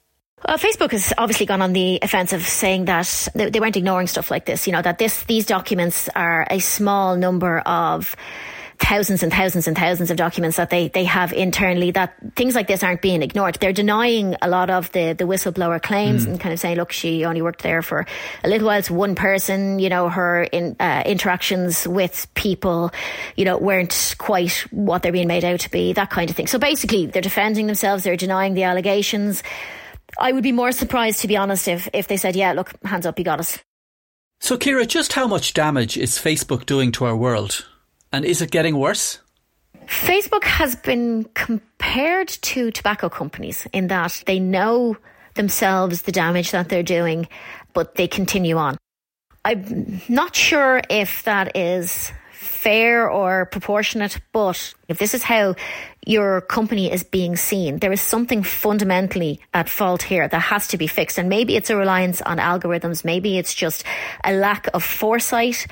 Well, 0.47 0.59
Facebook 0.59 0.91
has 0.93 1.15
obviously 1.17 1.47
gone 1.47 1.63
on 1.63 1.73
the 1.73 1.99
offensive, 2.03 2.47
saying 2.47 2.85
that 2.85 3.31
they 3.35 3.59
weren't 3.59 3.77
ignoring 3.77 4.07
stuff 4.07 4.31
like 4.31 4.45
this. 4.45 4.67
You 4.67 4.75
know 4.75 4.83
that 4.83 4.99
this 4.99 5.25
these 5.25 5.47
documents 5.47 6.11
are 6.15 6.47
a 6.51 6.59
small 6.59 7.17
number 7.17 7.61
of 7.61 8.15
thousands 8.79 9.23
and 9.23 9.33
thousands 9.33 9.67
and 9.67 9.77
thousands 9.77 10.11
of 10.11 10.17
documents 10.17 10.57
that 10.57 10.71
they, 10.71 10.89
they 10.89 11.05
have 11.05 11.33
internally 11.33 11.91
that 11.93 12.15
things 12.35 12.55
like 12.55 12.67
this 12.67 12.83
aren't 12.83 13.03
being 13.03 13.23
ignored. 13.23 13.57
They're 13.61 13.73
denying 13.73 14.37
a 14.43 14.49
lot 14.49 14.71
of 14.71 14.93
the, 14.93 15.15
the 15.15 15.25
whistleblower 15.25 15.83
claims 15.83 16.25
mm. 16.25 16.31
and 16.31 16.41
kind 16.41 16.53
of 16.53 16.61
saying, 16.61 16.77
look, 16.77 16.93
she 16.93 17.25
only 17.25 17.43
worked 17.43 17.63
there 17.63 17.83
for 17.83 18.07
a 18.45 18.49
little 18.49 18.67
while. 18.67 18.79
It's 18.79 18.91
one 18.91 19.15
person, 19.15 19.79
you 19.79 19.89
know, 19.89 20.09
her 20.09 20.45
in, 20.45 20.77
uh, 20.79 21.03
interactions 21.07 21.87
with 21.87 22.27
people, 22.35 22.91
you 23.37 23.45
know, 23.45 23.59
weren't 23.59 24.15
quite 24.19 24.67
what 24.71 25.03
they're 25.03 25.13
being 25.13 25.29
made 25.29 25.45
out 25.45 25.61
to 25.61 25.71
be, 25.71 25.93
that 25.95 26.11
kind 26.11 26.31
of 26.31 26.37
thing. 26.37 26.47
So 26.47 26.59
basically, 26.59 27.07
they're 27.07 27.23
defending 27.23 27.67
themselves, 27.67 28.05
they're 28.05 28.17
denying 28.17 28.55
the 28.55 28.65
allegations. 28.65 29.43
I 30.19 30.33
would 30.33 30.43
be 30.43 30.53
more 30.53 30.73
surprised, 30.73 31.21
to 31.21 31.29
be 31.29 31.37
honest, 31.37 31.69
if, 31.69 31.89
if 31.93 32.09
they 32.09 32.17
said, 32.17 32.37
yeah, 32.37 32.53
look, 32.53 32.73
hands 32.85 33.07
up, 33.07 33.19
you 33.19 33.25
got 33.25 33.41
us. 33.41 33.59
So, 34.41 34.57
Ciara, 34.57 34.87
just 34.87 35.15
how 35.15 35.27
much 35.27 35.55
damage 35.55 35.97
is 35.97 36.13
Facebook 36.13 36.67
doing 36.67 36.93
to 36.93 37.07
our 37.07 37.17
world? 37.17 37.67
And 38.13 38.25
is 38.25 38.43
it 38.43 38.51
getting 38.51 38.79
worse? 38.79 39.21
Facebook 39.87 40.45
has 40.45 40.75
been 40.75 41.25
compared 41.35 42.29
to 42.29 42.71
tobacco 42.71 43.09
companies 43.09 43.67
in 43.73 43.89
that 43.89 44.23
they 44.27 44.39
know 44.39 44.97
themselves 45.35 46.03
the 46.03 46.13
damage 46.13 46.51
that 46.51 46.69
they're 46.69 46.83
doing, 46.83 47.29
but 47.73 47.95
they 47.95 48.09
continue 48.09 48.57
on. 48.57 48.77
I'm 49.45 50.03
not 50.09 50.35
sure 50.35 50.83
if 50.91 51.23
that 51.25 51.57
is 51.57 52.11
fair 52.33 53.09
or 53.09 53.47
proportionate, 53.47 54.19
but 54.33 54.75
if 54.89 54.99
this 54.99 55.15
is 55.15 55.23
how 55.23 55.55
your 56.05 56.41
company 56.41 56.91
is 56.91 57.05
being 57.05 57.37
seen, 57.37 57.79
there 57.79 57.93
is 57.93 58.01
something 58.01 58.43
fundamentally 58.43 59.41
at 59.55 59.69
fault 59.69 60.03
here 60.03 60.27
that 60.27 60.39
has 60.39 60.67
to 60.69 60.77
be 60.77 60.89
fixed. 60.89 61.19
And 61.19 61.29
maybe 61.29 61.55
it's 61.55 61.71
a 61.71 61.77
reliance 61.77 62.21
on 62.23 62.39
algorithms, 62.39 63.05
maybe 63.05 63.39
it's 63.39 63.55
just 63.55 63.85
a 64.25 64.33
lack 64.33 64.69
of 64.75 64.83
foresight. 64.83 65.69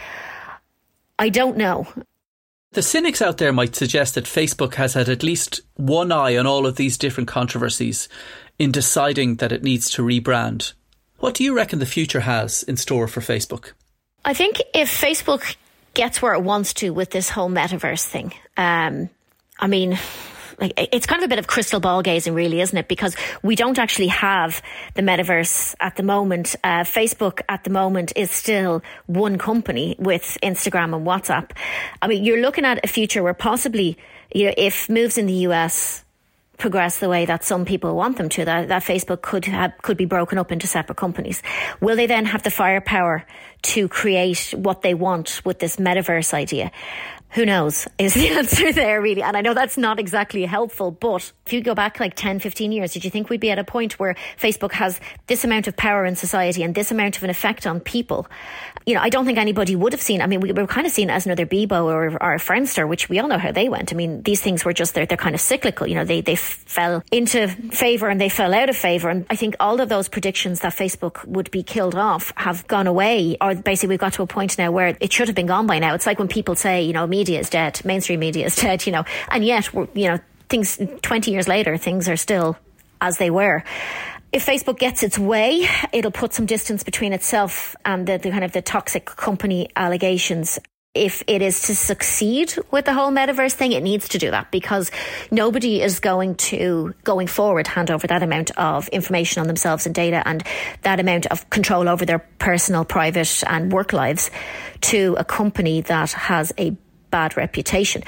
I 1.19 1.31
don't 1.31 1.57
know. 1.57 1.89
The 2.75 2.83
cynics 2.83 3.23
out 3.23 3.39
there 3.39 3.53
might 3.53 3.77
suggest 3.77 4.17
that 4.17 4.25
Facebook 4.25 4.75
has 4.75 4.95
had 4.95 5.09
at 5.09 5.23
least 5.23 5.61
one 5.77 6.11
eye 6.11 6.37
on 6.37 6.45
all 6.45 6.67
of 6.67 6.75
these 6.75 6.99
different 6.99 7.29
controversies 7.29 8.09
in 8.59 8.73
deciding 8.73 9.37
that 9.37 9.53
it 9.53 9.63
needs 9.63 9.89
to 9.91 10.03
rebrand. 10.03 10.73
What 11.19 11.35
do 11.35 11.45
you 11.45 11.55
reckon 11.55 11.79
the 11.79 11.87
future 11.87 12.21
has 12.21 12.65
in 12.65 12.77
store 12.77 13.07
for 13.07 13.21
Facebook? 13.21 13.75
I 14.25 14.35
think 14.35 14.61
if 14.75 14.91
Facebook 14.91 15.55
gets 15.95 16.21
where 16.21 16.35
it 16.35 16.43
wants 16.43 16.75
to 16.75 16.91
with 16.91 17.11
this 17.11 17.31
whole 17.31 17.49
metaverse 17.49 18.05
thing, 18.05 18.35
um, 18.57 19.09
I 19.61 19.69
mean, 19.69 19.97
like 20.59 20.73
it's 20.77 21.07
kind 21.07 21.23
of 21.23 21.27
a 21.27 21.29
bit 21.29 21.39
of 21.39 21.47
crystal 21.47 21.81
ball 21.81 22.03
gazing, 22.03 22.35
really, 22.35 22.61
isn't 22.61 22.77
it? 22.77 22.89
Because 22.89 23.17
we 23.43 23.57
don't 23.57 23.79
actually 23.79 24.09
have 24.09 24.63
the 24.95 25.03
metaverse 25.03 25.75
at 25.81 25.97
the 25.97 26.03
moment. 26.03 26.57
Uh, 26.63 26.85
Facebook 26.85 27.41
at 27.49 27.65
the 27.65 27.71
moment 27.71 28.13
is 28.17 28.31
still 28.31 28.83
one 29.07 29.39
company 29.39 29.97
with 29.99 30.39
Instagram 30.43 30.95
and 30.95 31.07
WhatsApp. 31.07 31.51
I 32.01 32.07
mean, 32.07 32.25
you're 32.25 32.41
looking 32.41 32.65
at 32.65 32.85
a 32.85 32.89
future 32.89 33.23
where 33.23 33.35
possibly, 33.35 33.99
you 34.33 34.47
know, 34.47 34.55
if 34.57 34.89
moves 34.89 35.19
in 35.19 35.27
the 35.27 35.47
US 35.49 36.05
progress 36.59 36.99
the 36.99 37.09
way 37.09 37.27
that 37.27 37.45
some 37.45 37.65
people 37.65 37.97
want 37.97 38.17
them 38.17 38.29
to, 38.29 38.45
that, 38.45 38.69
that 38.69 38.83
Facebook 38.83 39.23
could 39.23 39.45
have, 39.47 39.73
could 39.83 39.97
be 39.97 40.05
broken 40.05 40.39
up 40.39 40.53
into 40.53 40.67
separate 40.67 40.97
companies. 40.97 41.43
Will 41.81 41.97
they 41.97 42.07
then 42.07 42.27
have 42.27 42.43
the 42.43 42.51
firepower 42.51 43.27
to 43.63 43.89
create 43.89 44.55
what 44.57 44.83
they 44.83 44.95
want 44.95 45.43
with 45.45 45.59
this 45.59 45.77
metaverse 45.77 46.33
idea? 46.33 46.71
Who 47.35 47.45
knows 47.45 47.89
is 47.99 48.15
the 48.15 48.29
answer 48.39 48.73
there 48.73 49.01
really. 49.01 49.23
And 49.23 49.37
I 49.37 49.41
know 49.41 49.55
that's 49.55 49.77
not 49.77 49.99
exactly 49.99 50.45
helpful, 50.45 50.93
but 50.93 51.33
if 51.47 51.53
you 51.53 51.61
go 51.63 51.75
back 51.75 51.99
like 51.99 52.15
10, 52.15 52.39
15 52.39 52.71
years, 52.71 52.93
did 52.93 53.05
you 53.05 53.11
think 53.11 53.29
we'd 53.29 53.41
be 53.41 53.51
at 53.51 53.59
a 53.59 53.65
point 53.65 53.99
where 53.99 54.15
Facebook 54.41 54.71
has 54.73 55.01
this 55.27 55.45
amount 55.45 55.67
of 55.67 55.77
power 55.77 56.05
in 56.05 56.15
society 56.15 56.63
and 56.63 56.77
this 56.77 56.93
amount 56.93 57.17
of 57.17 57.25
an 57.25 57.31
effect 57.31 57.67
on 57.67 57.81
people? 57.81 58.29
You 58.87 58.95
know, 58.95 59.01
I 59.01 59.09
don't 59.09 59.25
think 59.25 59.39
anybody 59.39 59.75
would 59.77 59.93
have 59.93 60.03
seen, 60.03 60.21
I 60.21 60.27
mean, 60.27 60.41
we 60.41 60.53
were 60.53 60.67
kind 60.67 60.87
of 60.87 60.93
seen 60.93 61.09
as 61.09 61.25
another 61.25 61.47
Bebo 61.47 61.85
or, 61.85 62.23
or 62.23 62.35
a 62.35 62.39
Friendster, 62.39 62.87
which 62.87 63.09
we 63.09 63.19
all 63.19 63.29
know 63.29 63.39
how 63.39 63.51
they 63.51 63.69
went. 63.69 63.93
I 63.93 63.97
mean, 63.97 64.23
these 64.23 64.43
things 64.43 64.65
were 64.65 64.75
just, 64.75 64.95
they're, 64.95 65.07
they're 65.07 65.17
kind 65.17 65.35
of 65.35 65.41
cyclical. 65.41 65.87
You 65.87 65.95
know, 65.95 66.05
they, 66.05 66.21
they 66.21 66.37
fell 66.37 67.03
into 67.11 67.49
favor 67.49 68.09
and 68.09 68.21
they 68.21 68.29
fell 68.29 68.53
out 68.53 68.69
of 68.69 68.77
favor. 68.77 69.09
And 69.09 69.25
I 69.31 69.37
think 69.37 69.57
all 69.59 69.81
of 69.81 69.89
those 69.89 70.09
predictions 70.09 70.61
that 70.61 70.75
Facebook 70.75 71.25
would 71.25 71.51
be 71.51 71.63
killed 71.63 71.95
off 71.95 72.33
have 72.37 72.67
gone 72.67 72.87
away, 72.87 73.39
or 73.41 73.55
basically 73.55 73.95
we've 73.95 74.01
got 74.01 74.13
to 74.15 74.23
a 74.23 74.27
point 74.27 74.59
now 74.59 74.71
where 74.71 74.97
it 75.01 75.13
should 75.13 75.29
have 75.29 75.35
been 75.35 75.47
gone 75.47 75.67
by 75.67 75.79
now. 75.79 75.95
It's 75.95 76.07
like 76.07 76.19
when 76.19 76.29
people 76.29 76.55
say, 76.55 76.83
you 76.83 76.93
know, 76.93 77.07
media 77.07 77.41
is 77.41 77.49
dead, 77.49 77.83
mainstream 77.85 78.21
media 78.21 78.47
is 78.47 78.57
dead, 78.65 78.87
you 78.87 78.93
know, 78.93 79.05
and 79.29 79.45
yet, 79.45 79.73
you 79.95 80.09
know, 80.09 80.19
things 80.49 80.79
20 81.03 81.31
years 81.31 81.49
later, 81.49 81.77
things 81.79 82.09
are 82.09 82.17
still 82.17 82.59
as 83.01 83.19
they 83.19 83.31
were. 83.31 83.65
If 84.35 84.45
Facebook 84.45 84.79
gets 84.81 85.05
its 85.05 85.17
way, 85.17 85.69
it'll 85.93 86.11
put 86.11 86.33
some 86.35 86.45
distance 86.45 86.83
between 86.83 87.13
itself 87.13 87.77
and 87.85 88.05
the, 88.05 88.19
the 88.19 88.31
kind 88.33 88.43
of 88.43 88.51
the 88.51 88.63
toxic 88.63 89.05
company 89.07 89.69
allegations 89.77 90.59
if 90.93 91.25
it 91.27 91.43
is 91.43 91.63
to 91.63 91.75
succeed 91.75 92.57
with 92.71 92.85
the 92.85 92.93
whole 92.93 93.11
metaverse 93.11 93.53
thing, 93.53 93.73
it 93.73 93.83
needs 93.83 94.09
to 94.11 94.19
do 94.19 94.31
that 94.31 94.53
because 94.53 94.93
nobody 95.31 95.83
is 95.83 95.99
going 95.99 96.37
to, 96.37 96.95
going 97.03 97.27
forward, 97.27 97.67
hand 97.67 97.91
over 97.91 98.07
that 98.07 98.23
amount 98.23 98.57
of 98.57 98.87
information 98.89 99.41
on 99.41 99.49
themselves 99.49 99.87
and 99.87 99.95
data 99.95 100.23
and 100.25 100.45
that 100.83 101.01
amount 101.01 101.27
of 101.27 101.51
control 101.51 101.89
over 101.89 102.07
their 102.07 102.21
personal, 102.39 102.85
private, 102.85 103.43
and 103.49 103.73
work 103.73 103.93
lives 103.93 104.31
to 104.83 105.17
a 105.19 105.25
company 105.25 105.81
that 105.81 106.13
has 106.13 106.53
a 106.59 106.77
bad 107.11 107.37
reputation. 107.37 108.05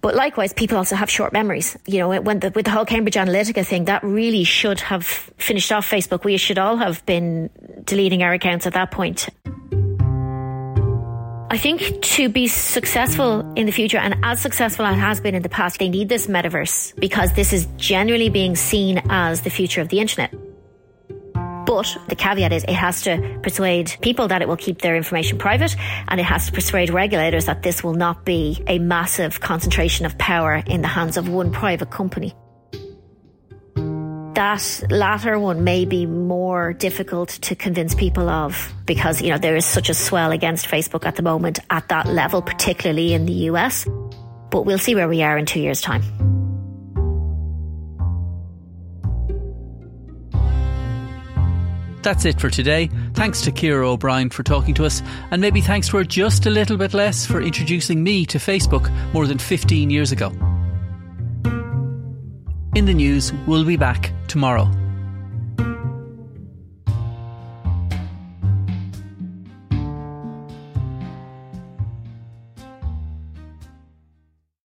But 0.00 0.14
likewise, 0.14 0.52
people 0.52 0.76
also 0.76 0.94
have 0.94 1.10
short 1.10 1.32
memories. 1.32 1.76
You 1.86 1.98
know, 1.98 2.20
when 2.20 2.40
the, 2.40 2.50
with 2.54 2.64
the 2.64 2.70
whole 2.70 2.84
Cambridge 2.84 3.14
Analytica 3.14 3.66
thing, 3.66 3.86
that 3.86 4.02
really 4.04 4.44
should 4.44 4.80
have 4.80 5.04
finished 5.04 5.72
off 5.72 5.90
Facebook. 5.90 6.24
We 6.24 6.36
should 6.36 6.58
all 6.58 6.76
have 6.76 7.04
been 7.04 7.50
deleting 7.84 8.22
our 8.22 8.32
accounts 8.32 8.66
at 8.66 8.74
that 8.74 8.90
point. 8.90 9.28
I 11.50 11.56
think 11.56 12.02
to 12.02 12.28
be 12.28 12.46
successful 12.46 13.54
in 13.54 13.64
the 13.64 13.72
future 13.72 13.96
and 13.96 14.16
as 14.22 14.38
successful 14.38 14.84
as 14.84 14.96
it 14.96 15.00
has 15.00 15.20
been 15.20 15.34
in 15.34 15.42
the 15.42 15.48
past, 15.48 15.78
they 15.78 15.88
need 15.88 16.08
this 16.08 16.26
metaverse 16.26 16.94
because 17.00 17.32
this 17.32 17.54
is 17.54 17.66
generally 17.78 18.28
being 18.28 18.54
seen 18.54 19.00
as 19.08 19.40
the 19.40 19.50
future 19.50 19.80
of 19.80 19.88
the 19.88 19.98
internet. 19.98 20.32
But 21.68 21.98
the 22.08 22.16
caveat 22.16 22.50
is 22.50 22.64
it 22.64 22.70
has 22.70 23.02
to 23.02 23.38
persuade 23.42 23.94
people 24.00 24.28
that 24.28 24.40
it 24.40 24.48
will 24.48 24.56
keep 24.56 24.80
their 24.80 24.96
information 24.96 25.36
private 25.36 25.76
and 26.08 26.18
it 26.18 26.24
has 26.24 26.46
to 26.46 26.52
persuade 26.52 26.88
regulators 26.88 27.44
that 27.44 27.62
this 27.62 27.84
will 27.84 27.92
not 27.92 28.24
be 28.24 28.64
a 28.66 28.78
massive 28.78 29.40
concentration 29.40 30.06
of 30.06 30.16
power 30.16 30.62
in 30.66 30.80
the 30.80 30.88
hands 30.88 31.18
of 31.18 31.28
one 31.28 31.52
private 31.52 31.90
company 31.90 32.34
that 34.38 34.84
latter 34.88 35.36
one 35.36 35.64
may 35.64 35.84
be 35.84 36.06
more 36.06 36.72
difficult 36.72 37.28
to 37.28 37.56
convince 37.56 37.96
people 37.96 38.30
of 38.30 38.72
because, 38.86 39.20
you 39.20 39.30
know, 39.30 39.38
there 39.38 39.56
is 39.56 39.66
such 39.66 39.88
a 39.88 39.94
swell 39.94 40.30
against 40.30 40.68
Facebook 40.68 41.04
at 41.04 41.16
the 41.16 41.22
moment 41.22 41.58
at 41.70 41.88
that 41.88 42.06
level, 42.06 42.40
particularly 42.40 43.14
in 43.14 43.26
the 43.26 43.32
US. 43.50 43.84
But 44.50 44.62
we'll 44.64 44.78
see 44.78 44.94
where 44.94 45.08
we 45.08 45.22
are 45.22 45.36
in 45.36 45.44
two 45.44 45.60
years' 45.60 45.82
time. 45.82 46.02
That's 52.08 52.24
it 52.24 52.40
for 52.40 52.48
today. 52.48 52.88
Thanks 53.12 53.42
to 53.42 53.52
Ciara 53.52 53.86
O'Brien 53.86 54.30
for 54.30 54.42
talking 54.42 54.72
to 54.76 54.86
us, 54.86 55.02
and 55.30 55.42
maybe 55.42 55.60
thanks 55.60 55.88
her 55.98 56.04
just 56.04 56.46
a 56.46 56.50
little 56.50 56.78
bit 56.78 56.94
less 56.94 57.26
for 57.26 57.42
introducing 57.42 58.02
me 58.02 58.24
to 58.24 58.38
Facebook 58.38 58.90
more 59.12 59.26
than 59.26 59.36
15 59.36 59.90
years 59.90 60.10
ago 60.10 60.28
in 62.74 62.86
the 62.86 62.94
news. 62.94 63.34
We'll 63.46 63.66
be 63.66 63.76
back 63.76 64.10
tomorrow. 64.26 64.87